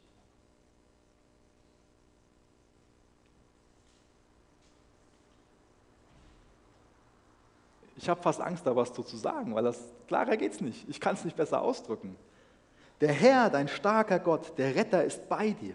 [8.06, 10.88] Ich habe fast Angst, da was zu sagen, weil das klarer geht es nicht.
[10.88, 12.14] Ich kann es nicht besser ausdrücken.
[13.00, 15.74] Der Herr, dein starker Gott, der Retter ist bei dir.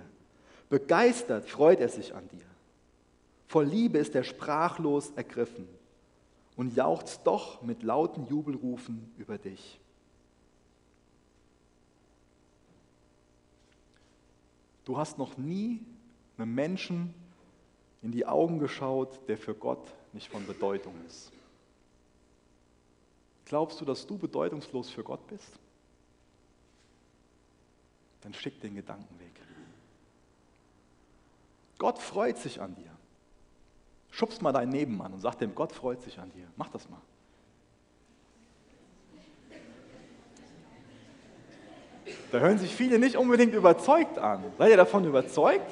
[0.70, 2.46] Begeistert freut er sich an dir.
[3.48, 5.68] Vor Liebe ist er sprachlos ergriffen
[6.56, 9.78] und jauchzt doch mit lauten Jubelrufen über dich.
[14.86, 15.82] Du hast noch nie
[16.38, 17.14] einem Menschen
[18.02, 21.34] in die Augen geschaut, der für Gott nicht von Bedeutung ist.
[23.52, 25.60] Glaubst du, dass du bedeutungslos für Gott bist?
[28.22, 29.34] Dann schick den Gedanken weg.
[31.78, 32.90] Gott freut sich an dir.
[34.10, 36.48] Schubst mal deinen Nebenmann und sag dem, Gott freut sich an dir.
[36.56, 37.02] Mach das mal.
[42.32, 44.46] Da hören sich viele nicht unbedingt überzeugt an.
[44.58, 45.70] Seid ihr davon überzeugt?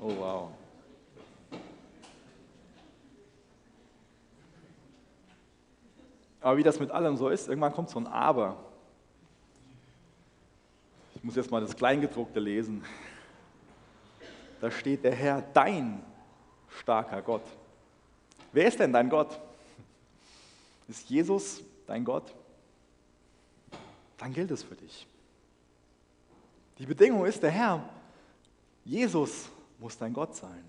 [0.00, 0.54] Oh wow.
[6.54, 8.56] Aber wie das mit allem so ist, irgendwann kommt so ein Aber.
[11.16, 12.84] Ich muss jetzt mal das Kleingedruckte lesen
[14.60, 16.00] da steht der Herr, dein
[16.68, 17.42] starker Gott.
[18.52, 19.38] Wer ist denn dein Gott?
[20.86, 22.32] Ist Jesus dein Gott?
[24.16, 25.08] Dann gilt es für dich.
[26.78, 27.88] Die Bedingung ist, der Herr
[28.84, 30.64] Jesus muss dein Gott sein.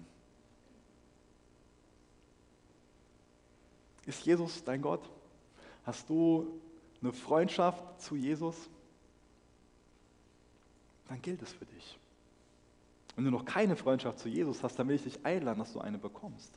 [4.06, 5.10] Ist Jesus dein Gott?
[5.86, 6.48] Hast du
[7.02, 8.70] eine Freundschaft zu Jesus?
[11.08, 12.00] Dann gilt es für dich.
[13.16, 15.80] Wenn du noch keine Freundschaft zu Jesus hast, dann will ich dich einladen, dass du
[15.80, 16.52] eine bekommst.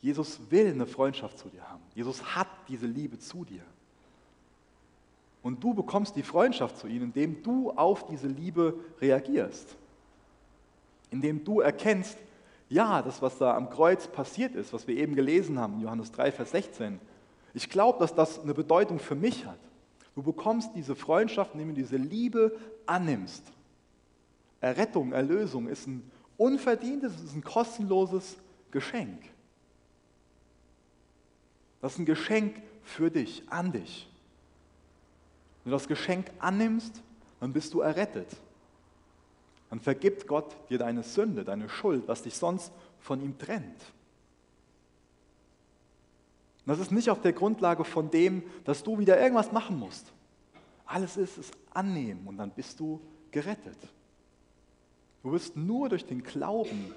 [0.00, 1.82] Jesus will eine Freundschaft zu dir haben.
[1.94, 3.62] Jesus hat diese Liebe zu dir.
[5.42, 9.76] Und du bekommst die Freundschaft zu ihm, indem du auf diese Liebe reagierst.
[11.10, 12.16] Indem du erkennst,
[12.68, 16.32] ja, das, was da am Kreuz passiert ist, was wir eben gelesen haben, Johannes 3,
[16.32, 17.00] Vers 16,
[17.54, 19.58] ich glaube, dass das eine Bedeutung für mich hat.
[20.14, 23.42] Du bekommst diese Freundschaft, indem du diese Liebe annimmst.
[24.60, 28.36] Errettung, Erlösung ist ein unverdientes, ist ein kostenloses
[28.70, 29.22] Geschenk.
[31.80, 34.08] Das ist ein Geschenk für dich, an dich.
[35.64, 37.02] Wenn du das Geschenk annimmst,
[37.40, 38.28] dann bist du errettet.
[39.70, 43.80] Dann vergibt Gott dir deine Sünde, deine Schuld, was dich sonst von ihm trennt.
[46.64, 50.12] Und das ist nicht auf der Grundlage von dem, dass du wieder irgendwas machen musst.
[50.86, 53.78] Alles ist es annehmen und dann bist du gerettet.
[55.22, 56.94] Du wirst nur durch den Glauben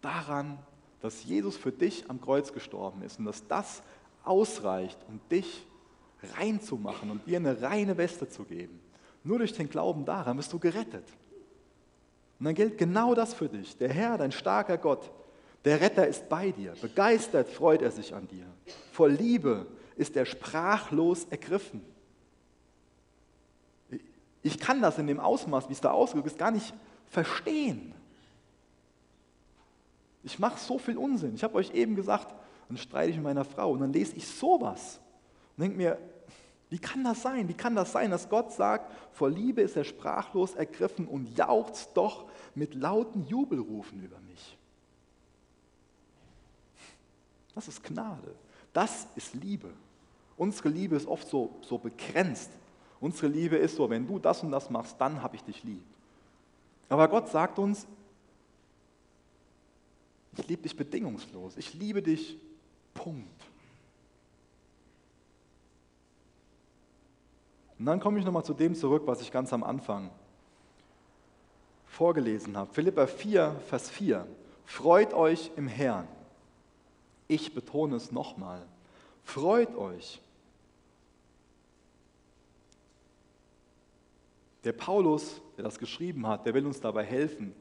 [0.00, 0.58] daran,
[1.00, 3.82] dass Jesus für dich am Kreuz gestorben ist und dass das
[4.24, 5.66] ausreicht, um dich
[6.36, 8.80] reinzumachen und dir eine reine Weste zu geben.
[9.24, 11.04] Nur durch den Glauben daran bist du gerettet.
[12.38, 13.76] Und dann gilt genau das für dich.
[13.76, 15.10] Der Herr, dein starker Gott,
[15.64, 16.74] der Retter ist bei dir.
[16.80, 18.46] Begeistert freut er sich an dir.
[18.92, 21.82] Vor Liebe ist er sprachlos ergriffen.
[24.42, 26.72] Ich kann das in dem Ausmaß, wie es da ausgedrückt ist, gar nicht
[27.06, 27.94] verstehen.
[30.22, 31.34] Ich mache so viel Unsinn.
[31.34, 32.34] Ich habe euch eben gesagt,
[32.68, 35.00] dann streite ich mit meiner Frau und dann lese ich sowas
[35.56, 35.98] und denke mir,
[36.70, 37.48] wie kann das sein?
[37.48, 41.96] Wie kann das sein, dass Gott sagt, vor Liebe ist er sprachlos ergriffen und jauchzt
[41.96, 44.29] doch mit lauten Jubelrufen über mich?
[47.60, 48.34] Das ist Gnade.
[48.72, 49.68] Das ist Liebe.
[50.38, 52.50] Unsere Liebe ist oft so, so begrenzt.
[53.00, 55.84] Unsere Liebe ist so, wenn du das und das machst, dann habe ich dich lieb.
[56.88, 57.86] Aber Gott sagt uns,
[60.38, 61.58] ich liebe dich bedingungslos.
[61.58, 62.38] Ich liebe dich,
[62.94, 63.28] Punkt.
[67.78, 70.10] Und dann komme ich nochmal zu dem zurück, was ich ganz am Anfang
[71.84, 72.72] vorgelesen habe.
[72.72, 74.26] Philippa 4, Vers 4.
[74.64, 76.08] Freut euch im Herrn.
[77.30, 78.66] Ich betone es nochmal.
[79.22, 80.20] Freut euch.
[84.64, 87.54] Der Paulus, der das geschrieben hat, der will uns dabei helfen,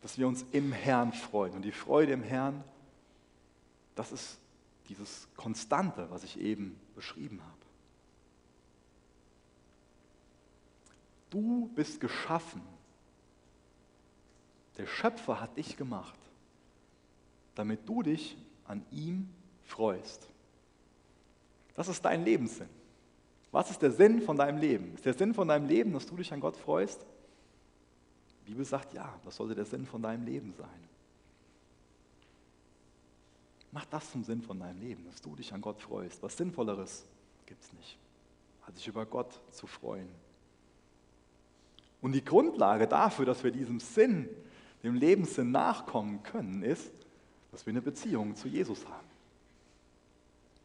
[0.00, 1.54] dass wir uns im Herrn freuen.
[1.54, 2.62] Und die Freude im Herrn,
[3.96, 4.38] das ist
[4.88, 7.52] dieses Konstante, was ich eben beschrieben habe.
[11.30, 12.62] Du bist geschaffen.
[14.78, 16.16] Der Schöpfer hat dich gemacht,
[17.56, 19.28] damit du dich an ihm
[19.64, 20.28] freust.
[21.74, 22.68] Das ist dein Lebenssinn.
[23.50, 24.94] Was ist der Sinn von deinem Leben?
[24.94, 27.04] Ist der Sinn von deinem Leben, dass du dich an Gott freust?
[28.46, 30.68] Die Bibel sagt ja, das sollte der Sinn von deinem Leben sein.
[33.72, 36.22] Mach das zum Sinn von deinem Leben, dass du dich an Gott freust.
[36.22, 37.04] Was Sinnvolleres
[37.46, 37.98] gibt es nicht,
[38.66, 40.08] als sich über Gott zu freuen.
[42.00, 44.28] Und die Grundlage dafür, dass wir diesem Sinn,
[44.82, 46.90] dem Lebenssinn nachkommen können, ist,
[47.56, 49.06] dass wir eine Beziehung zu Jesus haben.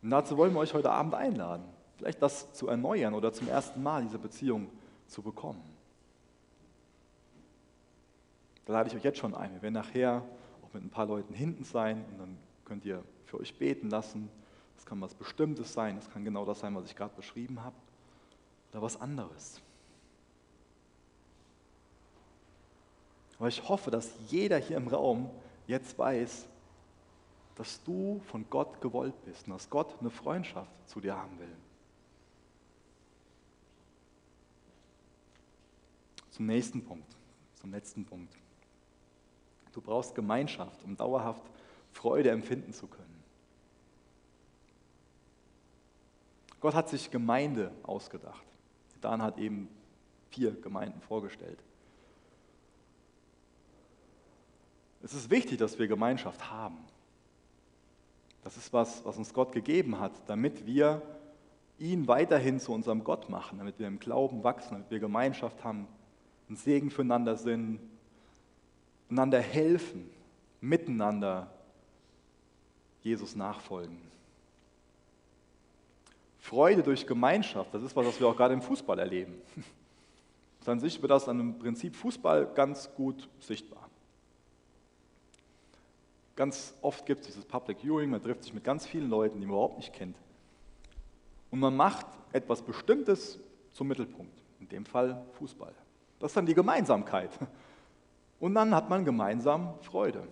[0.02, 1.64] Und dazu wollen wir euch heute Abend einladen,
[1.96, 4.70] vielleicht das zu erneuern oder zum ersten Mal diese Beziehung
[5.08, 5.64] zu bekommen.
[8.66, 9.54] Da lade ich euch jetzt schon ein.
[9.54, 10.22] Wir werden nachher
[10.66, 14.30] auch mit ein paar Leuten hinten sein und dann könnt ihr für euch beten lassen.
[14.76, 17.76] Das kann was Bestimmtes sein, das kann genau das sein, was ich gerade beschrieben habe,
[18.74, 19.62] oder was anderes.
[23.40, 25.30] Aber ich hoffe, dass jeder hier im Raum
[25.68, 26.50] jetzt weiß,
[27.62, 31.56] dass du von Gott gewollt bist und dass Gott eine Freundschaft zu dir haben will.
[36.32, 37.16] Zum nächsten Punkt,
[37.54, 38.36] zum letzten Punkt.
[39.74, 41.44] Du brauchst Gemeinschaft, um dauerhaft
[41.92, 43.24] Freude empfinden zu können.
[46.62, 48.44] Gott hat sich Gemeinde ausgedacht.
[49.02, 49.70] Dan hat eben
[50.32, 51.60] vier Gemeinden vorgestellt.
[55.04, 56.80] Es ist wichtig, dass wir Gemeinschaft haben.
[58.44, 61.02] Das ist was, was uns Gott gegeben hat, damit wir
[61.78, 65.88] ihn weiterhin zu unserem Gott machen, damit wir im Glauben wachsen, damit wir Gemeinschaft haben,
[66.50, 67.80] ein Segen füreinander sind,
[69.10, 70.10] einander helfen,
[70.60, 71.50] miteinander
[73.02, 73.98] Jesus nachfolgen.
[76.40, 79.42] Freude durch Gemeinschaft, das ist was, was wir auch gerade im Fußball erleben.
[80.66, 83.90] An sich wird das an dem Prinzip Fußball ganz gut sichtbar.
[86.42, 89.46] Ganz oft gibt es dieses Public Viewing, man trifft sich mit ganz vielen Leuten, die
[89.46, 90.18] man überhaupt nicht kennt.
[91.52, 93.40] Und man macht etwas Bestimmtes
[93.74, 95.72] zum Mittelpunkt, in dem Fall Fußball.
[96.18, 97.30] Das ist dann die Gemeinsamkeit.
[98.40, 100.28] Und dann hat man gemeinsam Freude.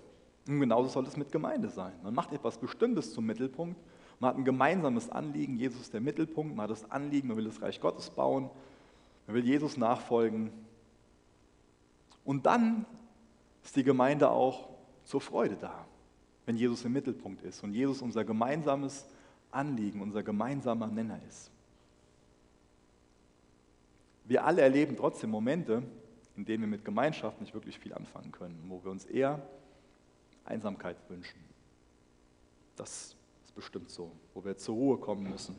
[0.47, 1.93] Und genauso soll es mit Gemeinde sein.
[2.01, 3.79] Man macht etwas Bestimmtes zum Mittelpunkt.
[4.19, 6.55] Man hat ein gemeinsames Anliegen, Jesus ist der Mittelpunkt.
[6.55, 8.49] Man hat das Anliegen, man will das Reich Gottes bauen.
[9.27, 10.49] Man will Jesus nachfolgen.
[12.25, 12.87] Und dann
[13.63, 14.69] ist die Gemeinde auch
[15.03, 15.85] zur Freude da,
[16.49, 19.05] wenn Jesus im Mittelpunkt ist und Jesus unser gemeinsames
[19.51, 21.51] Anliegen, unser gemeinsamer Nenner ist.
[24.25, 25.83] Wir alle erleben trotzdem Momente,
[26.35, 29.47] in denen wir mit Gemeinschaft nicht wirklich viel anfangen können, wo wir uns eher
[30.43, 31.39] Einsamkeit wünschen.
[32.75, 35.55] Das ist bestimmt so, wo wir zur Ruhe kommen müssen.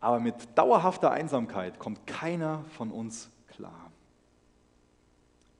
[0.00, 3.92] Aber mit dauerhafter Einsamkeit kommt keiner von uns klar.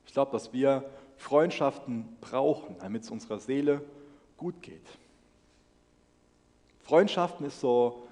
[0.07, 0.89] Ich glaube, dass wir
[1.21, 3.81] Freundschaften brauchen, damit es unserer Seele
[4.37, 4.85] gut geht.
[6.81, 8.07] Freundschaften ist so,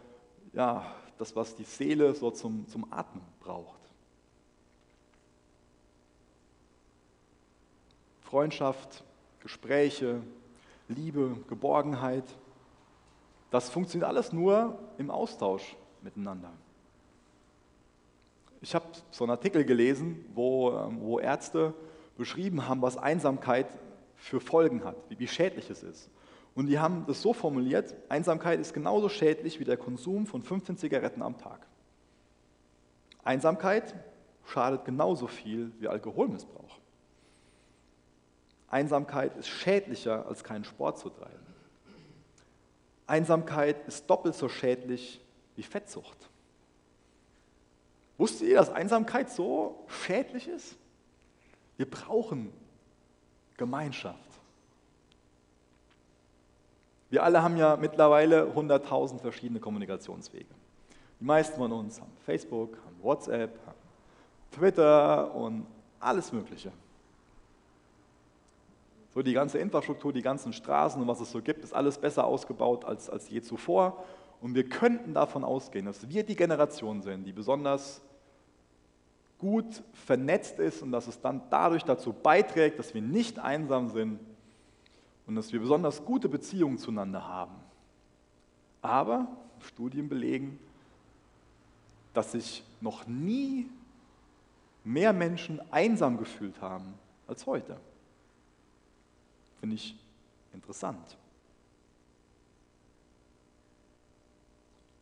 [0.53, 0.85] ja,
[1.17, 3.79] das, was die Seele so zum, zum Atmen braucht.
[8.21, 9.03] Freundschaft,
[9.39, 10.21] Gespräche,
[10.87, 12.25] Liebe, Geborgenheit,
[13.49, 16.51] das funktioniert alles nur im Austausch miteinander.
[18.61, 21.73] Ich habe so einen Artikel gelesen, wo, ähm, wo Ärzte
[22.19, 23.65] beschrieben haben, was Einsamkeit
[24.15, 26.11] für Folgen hat, wie, wie schädlich es ist.
[26.53, 30.77] Und die haben das so formuliert, Einsamkeit ist genauso schädlich wie der Konsum von 15
[30.77, 31.65] Zigaretten am Tag.
[33.23, 33.95] Einsamkeit
[34.45, 36.79] schadet genauso viel wie Alkoholmissbrauch.
[38.67, 41.45] Einsamkeit ist schädlicher, als keinen Sport zu treiben.
[43.07, 45.21] Einsamkeit ist doppelt so schädlich
[45.55, 46.29] wie Fettsucht.
[48.17, 50.75] Wusstet ihr, dass Einsamkeit so schädlich ist?
[51.79, 52.51] Wir brauchen
[53.55, 54.19] Gemeinschaft.
[57.09, 60.53] Wir alle haben ja mittlerweile 100.000 verschiedene Kommunikationswege.
[61.21, 63.77] Die meisten von uns haben Facebook, haben WhatsApp, haben
[64.51, 65.65] Twitter und
[66.01, 66.73] alles Mögliche.
[69.13, 72.25] So die ganze Infrastruktur, die ganzen Straßen und was es so gibt, ist alles besser
[72.25, 74.03] ausgebaut als, als je zuvor.
[74.41, 78.01] Und wir könnten davon ausgehen, dass wir die Generation sind, die besonders
[79.39, 84.19] gut vernetzt ist und dass es dann dadurch dazu beiträgt, dass wir nicht einsam sind
[85.25, 87.55] und dass wir besonders gute Beziehungen zueinander haben.
[88.81, 89.27] Aber
[89.61, 90.59] Studien belegen,
[92.13, 93.69] dass sich noch nie
[94.83, 96.93] mehr Menschen einsam gefühlt haben
[97.27, 97.79] als heute.
[99.59, 99.95] Finde ich
[100.53, 101.17] interessant.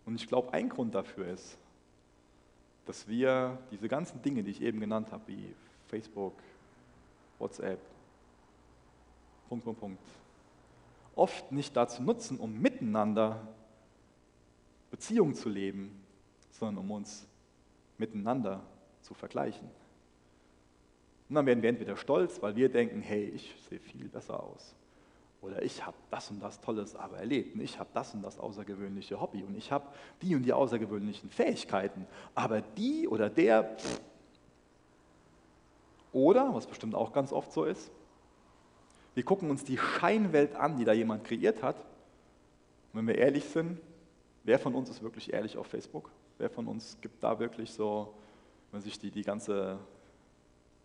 [0.05, 1.57] Und ich glaube, ein Grund dafür ist,
[2.87, 5.53] dass wir diese ganzen Dinge, die ich eben genannt habe, wie
[5.87, 6.33] Facebook,
[7.37, 7.79] WhatsApp,
[9.49, 10.03] Punkt, Punkt, Punkt,
[11.15, 13.45] oft nicht dazu nutzen, um miteinander
[14.89, 15.91] Beziehungen zu leben,
[16.51, 17.27] sondern um uns
[17.97, 18.61] miteinander
[19.01, 19.69] zu vergleichen.
[21.29, 24.75] Und dann werden wir entweder stolz, weil wir denken, hey, ich sehe viel besser aus.
[25.41, 27.55] Oder ich habe das und das Tolles aber erlebt.
[27.55, 29.43] Und ich habe das und das außergewöhnliche Hobby.
[29.43, 29.87] Und ich habe
[30.21, 32.07] die und die außergewöhnlichen Fähigkeiten.
[32.33, 33.63] Aber die oder der.
[33.77, 34.01] Pff.
[36.11, 37.91] Oder, was bestimmt auch ganz oft so ist,
[39.13, 41.77] wir gucken uns die Scheinwelt an, die da jemand kreiert hat.
[41.77, 43.79] Und wenn wir ehrlich sind,
[44.43, 46.09] wer von uns ist wirklich ehrlich auf Facebook?
[46.37, 48.13] Wer von uns gibt da wirklich so,
[48.71, 49.77] wenn man sich die, die ganze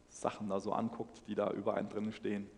[0.09, 2.51] Sachen da so anguckt, die da überall drin stehen.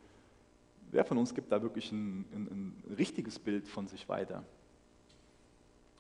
[0.95, 4.45] Wer von uns gibt da wirklich ein, ein, ein richtiges Bild von sich weiter?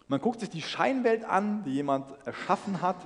[0.06, 3.04] Man guckt sich die Scheinwelt an, die jemand erschaffen hat,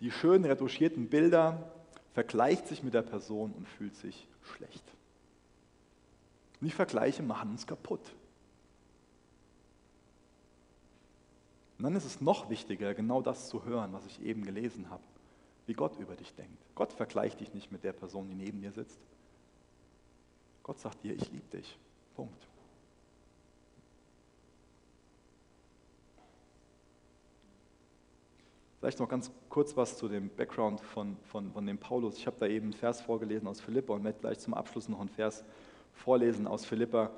[0.00, 1.70] die schön retuschierten Bilder,
[2.14, 4.82] vergleicht sich mit der Person und fühlt sich schlecht.
[6.62, 8.14] Die Vergleiche machen uns kaputt.
[11.76, 15.02] Und dann ist es noch wichtiger, genau das zu hören, was ich eben gelesen habe
[15.66, 16.58] wie Gott über dich denkt.
[16.74, 18.98] Gott vergleicht dich nicht mit der Person, die neben dir sitzt.
[20.62, 21.78] Gott sagt dir, ich liebe dich.
[22.14, 22.46] Punkt.
[28.78, 32.16] Vielleicht noch ganz kurz was zu dem Background von, von, von dem Paulus.
[32.16, 35.00] Ich habe da eben einen Vers vorgelesen aus Philippa und werde gleich zum Abschluss noch
[35.00, 35.44] einen Vers
[35.94, 37.10] vorlesen aus Philippa.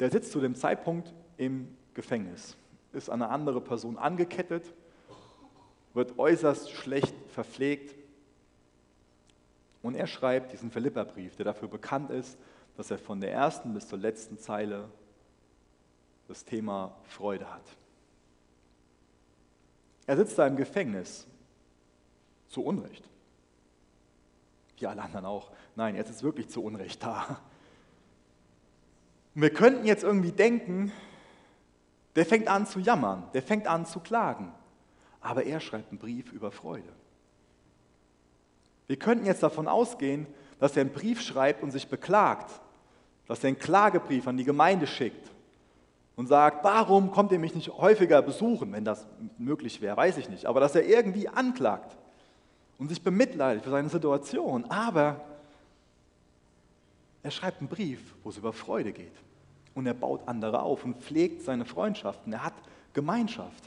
[0.00, 2.56] Der sitzt zu dem Zeitpunkt im Gefängnis,
[2.92, 4.74] ist an eine andere Person angekettet
[5.94, 7.94] wird äußerst schlecht verpflegt.
[9.82, 12.36] Und er schreibt diesen Philipperbrief, der dafür bekannt ist,
[12.76, 14.88] dass er von der ersten bis zur letzten Zeile
[16.28, 17.64] das Thema Freude hat.
[20.06, 21.26] Er sitzt da im Gefängnis
[22.48, 23.08] zu Unrecht.
[24.78, 25.50] Wie alle anderen auch.
[25.76, 27.40] Nein, jetzt ist wirklich zu Unrecht da.
[29.34, 30.92] Wir könnten jetzt irgendwie denken,
[32.16, 34.52] der fängt an zu jammern, der fängt an zu klagen.
[35.20, 36.92] Aber er schreibt einen Brief über Freude.
[38.86, 40.26] Wir könnten jetzt davon ausgehen,
[40.58, 42.60] dass er einen Brief schreibt und sich beklagt,
[43.26, 45.30] dass er einen Klagebrief an die Gemeinde schickt
[46.16, 49.06] und sagt, warum kommt ihr mich nicht häufiger besuchen, wenn das
[49.38, 50.46] möglich wäre, weiß ich nicht.
[50.46, 51.96] Aber dass er irgendwie anklagt
[52.78, 54.64] und sich bemitleidet für seine Situation.
[54.66, 55.20] Aber
[57.22, 59.14] er schreibt einen Brief, wo es über Freude geht.
[59.74, 62.32] Und er baut andere auf und pflegt seine Freundschaften.
[62.32, 62.54] Er hat
[62.92, 63.64] Gemeinschaft.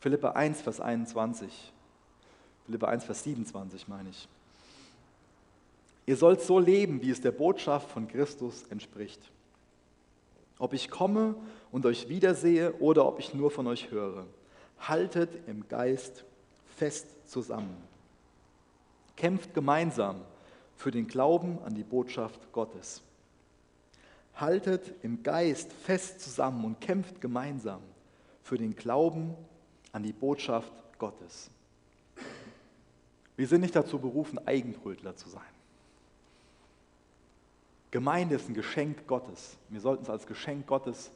[0.00, 1.72] Philippa 1, Vers 21.
[2.66, 4.28] Philippa 1, Vers 27 meine ich.
[6.06, 9.20] Ihr sollt so leben, wie es der Botschaft von Christus entspricht.
[10.58, 11.34] Ob ich komme
[11.72, 14.26] und euch wiedersehe oder ob ich nur von euch höre,
[14.78, 16.24] haltet im Geist
[16.76, 17.76] fest zusammen.
[19.16, 20.20] Kämpft gemeinsam
[20.76, 23.02] für den Glauben an die Botschaft Gottes.
[24.34, 27.80] Haltet im Geist fest zusammen und kämpft gemeinsam
[28.42, 29.34] für den Glauben
[29.92, 31.50] an die Botschaft Gottes.
[33.34, 35.55] Wir sind nicht dazu berufen, Eigenbrötler zu sein.
[37.96, 39.56] Gemeinde ist ein Geschenk Gottes.
[39.70, 41.10] Wir sollten es als Geschenk Gottes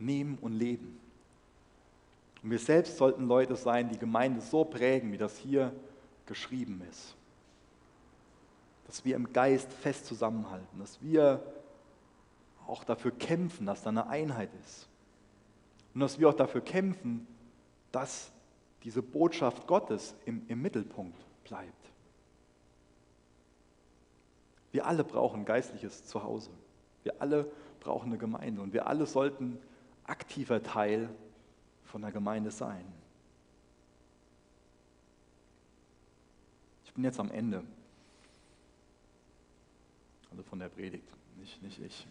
[0.00, 0.98] nehmen und leben.
[2.42, 5.72] Und wir selbst sollten Leute sein, die Gemeinde so prägen, wie das hier
[6.26, 7.14] geschrieben ist.
[8.88, 11.40] Dass wir im Geist fest zusammenhalten, dass wir
[12.66, 14.88] auch dafür kämpfen, dass da eine Einheit ist.
[15.94, 17.24] Und dass wir auch dafür kämpfen,
[17.92, 18.32] dass
[18.82, 21.85] diese Botschaft Gottes im, im Mittelpunkt bleibt.
[24.76, 26.50] Wir alle brauchen geistliches Zuhause.
[27.02, 27.50] Wir alle
[27.80, 29.58] brauchen eine Gemeinde und wir alle sollten
[30.04, 31.08] aktiver Teil
[31.84, 32.84] von der Gemeinde sein.
[36.84, 37.64] Ich bin jetzt am Ende.
[40.30, 41.08] Also von der Predigt,
[41.38, 42.06] nicht, nicht ich.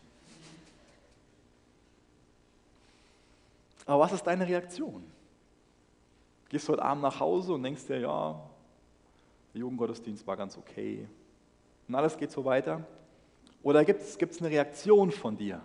[3.85, 5.03] Aber was ist deine Reaktion?
[6.49, 8.49] Gehst du heute Abend nach Hause und denkst dir, ja,
[9.53, 11.07] der Jugendgottesdienst war ganz okay
[11.87, 12.85] und alles geht so weiter?
[13.63, 15.61] Oder gibt es eine Reaktion von dir?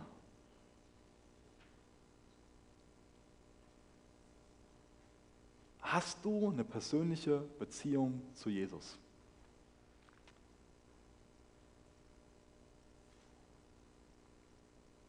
[5.81, 8.97] Hast du eine persönliche Beziehung zu Jesus?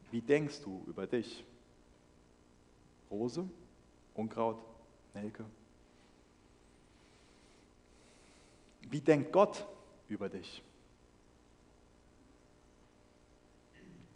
[0.10, 1.46] Wie denkst du über dich?
[3.10, 3.48] Rose,
[4.14, 4.58] Unkraut,
[5.14, 5.46] Nelke?
[8.82, 9.66] Wie denkt Gott
[10.10, 10.64] über dich?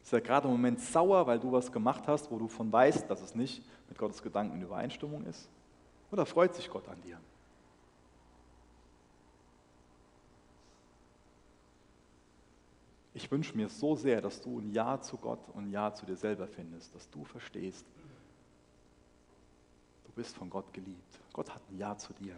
[0.06, 3.10] Ist er gerade im Moment sauer, weil du was gemacht hast, wo du von weißt,
[3.10, 5.49] dass es nicht mit Gottes Gedanken in Übereinstimmung ist?
[6.12, 7.20] Oder freut sich Gott an dir?
[13.16, 16.06] Ich wünsche mir so sehr, dass du ein Ja zu Gott und ein Ja zu
[16.06, 17.84] dir selber findest, dass du verstehst,
[20.06, 21.20] du bist von Gott geliebt.
[21.34, 22.36] Gott hat ein Ja zu dir.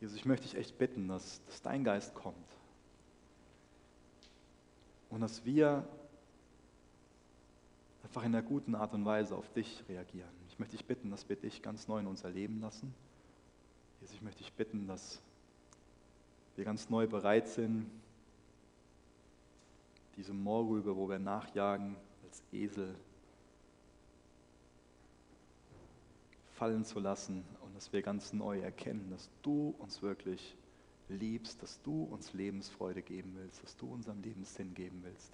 [0.00, 2.57] Jesus, ich möchte dich echt bitten, dass, dass dein Geist kommt
[5.18, 5.84] und dass wir
[8.04, 10.30] einfach in einer guten Art und Weise auf dich reagieren.
[10.48, 12.94] Ich möchte dich bitten, dass wir dich ganz neu in uns erleben lassen.
[14.00, 15.20] Jesus, ich möchte dich bitten, dass
[16.54, 17.90] wir ganz neu bereit sind,
[20.16, 22.94] diese Moorrübe, wo wir nachjagen, als Esel
[26.52, 30.54] fallen zu lassen und dass wir ganz neu erkennen, dass du uns wirklich
[31.08, 35.32] liebst, dass du uns Lebensfreude geben willst, dass du unserem Leben Sinn geben willst.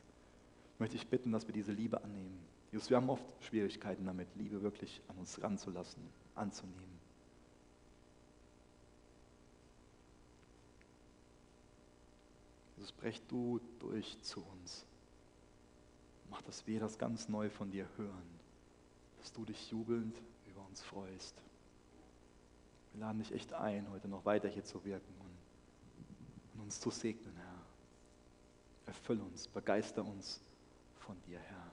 [0.74, 2.38] Ich möchte dich bitten, dass wir diese Liebe annehmen.
[2.72, 6.02] Jesus, wir haben oft Schwierigkeiten damit, Liebe wirklich an uns ranzulassen,
[6.34, 7.00] anzunehmen.
[12.76, 14.84] Jesus, brech du durch zu uns.
[16.30, 18.40] Mach, dass wir das ganz neu von dir hören,
[19.18, 20.20] dass du dich jubelnd
[20.50, 21.40] über uns freust.
[22.92, 25.23] Wir laden dich echt ein, heute noch weiter hier zu wirken
[26.64, 27.62] uns zu segnen, Herr.
[28.86, 30.40] Erfüll uns, begeister uns
[30.96, 31.63] von dir, Herr.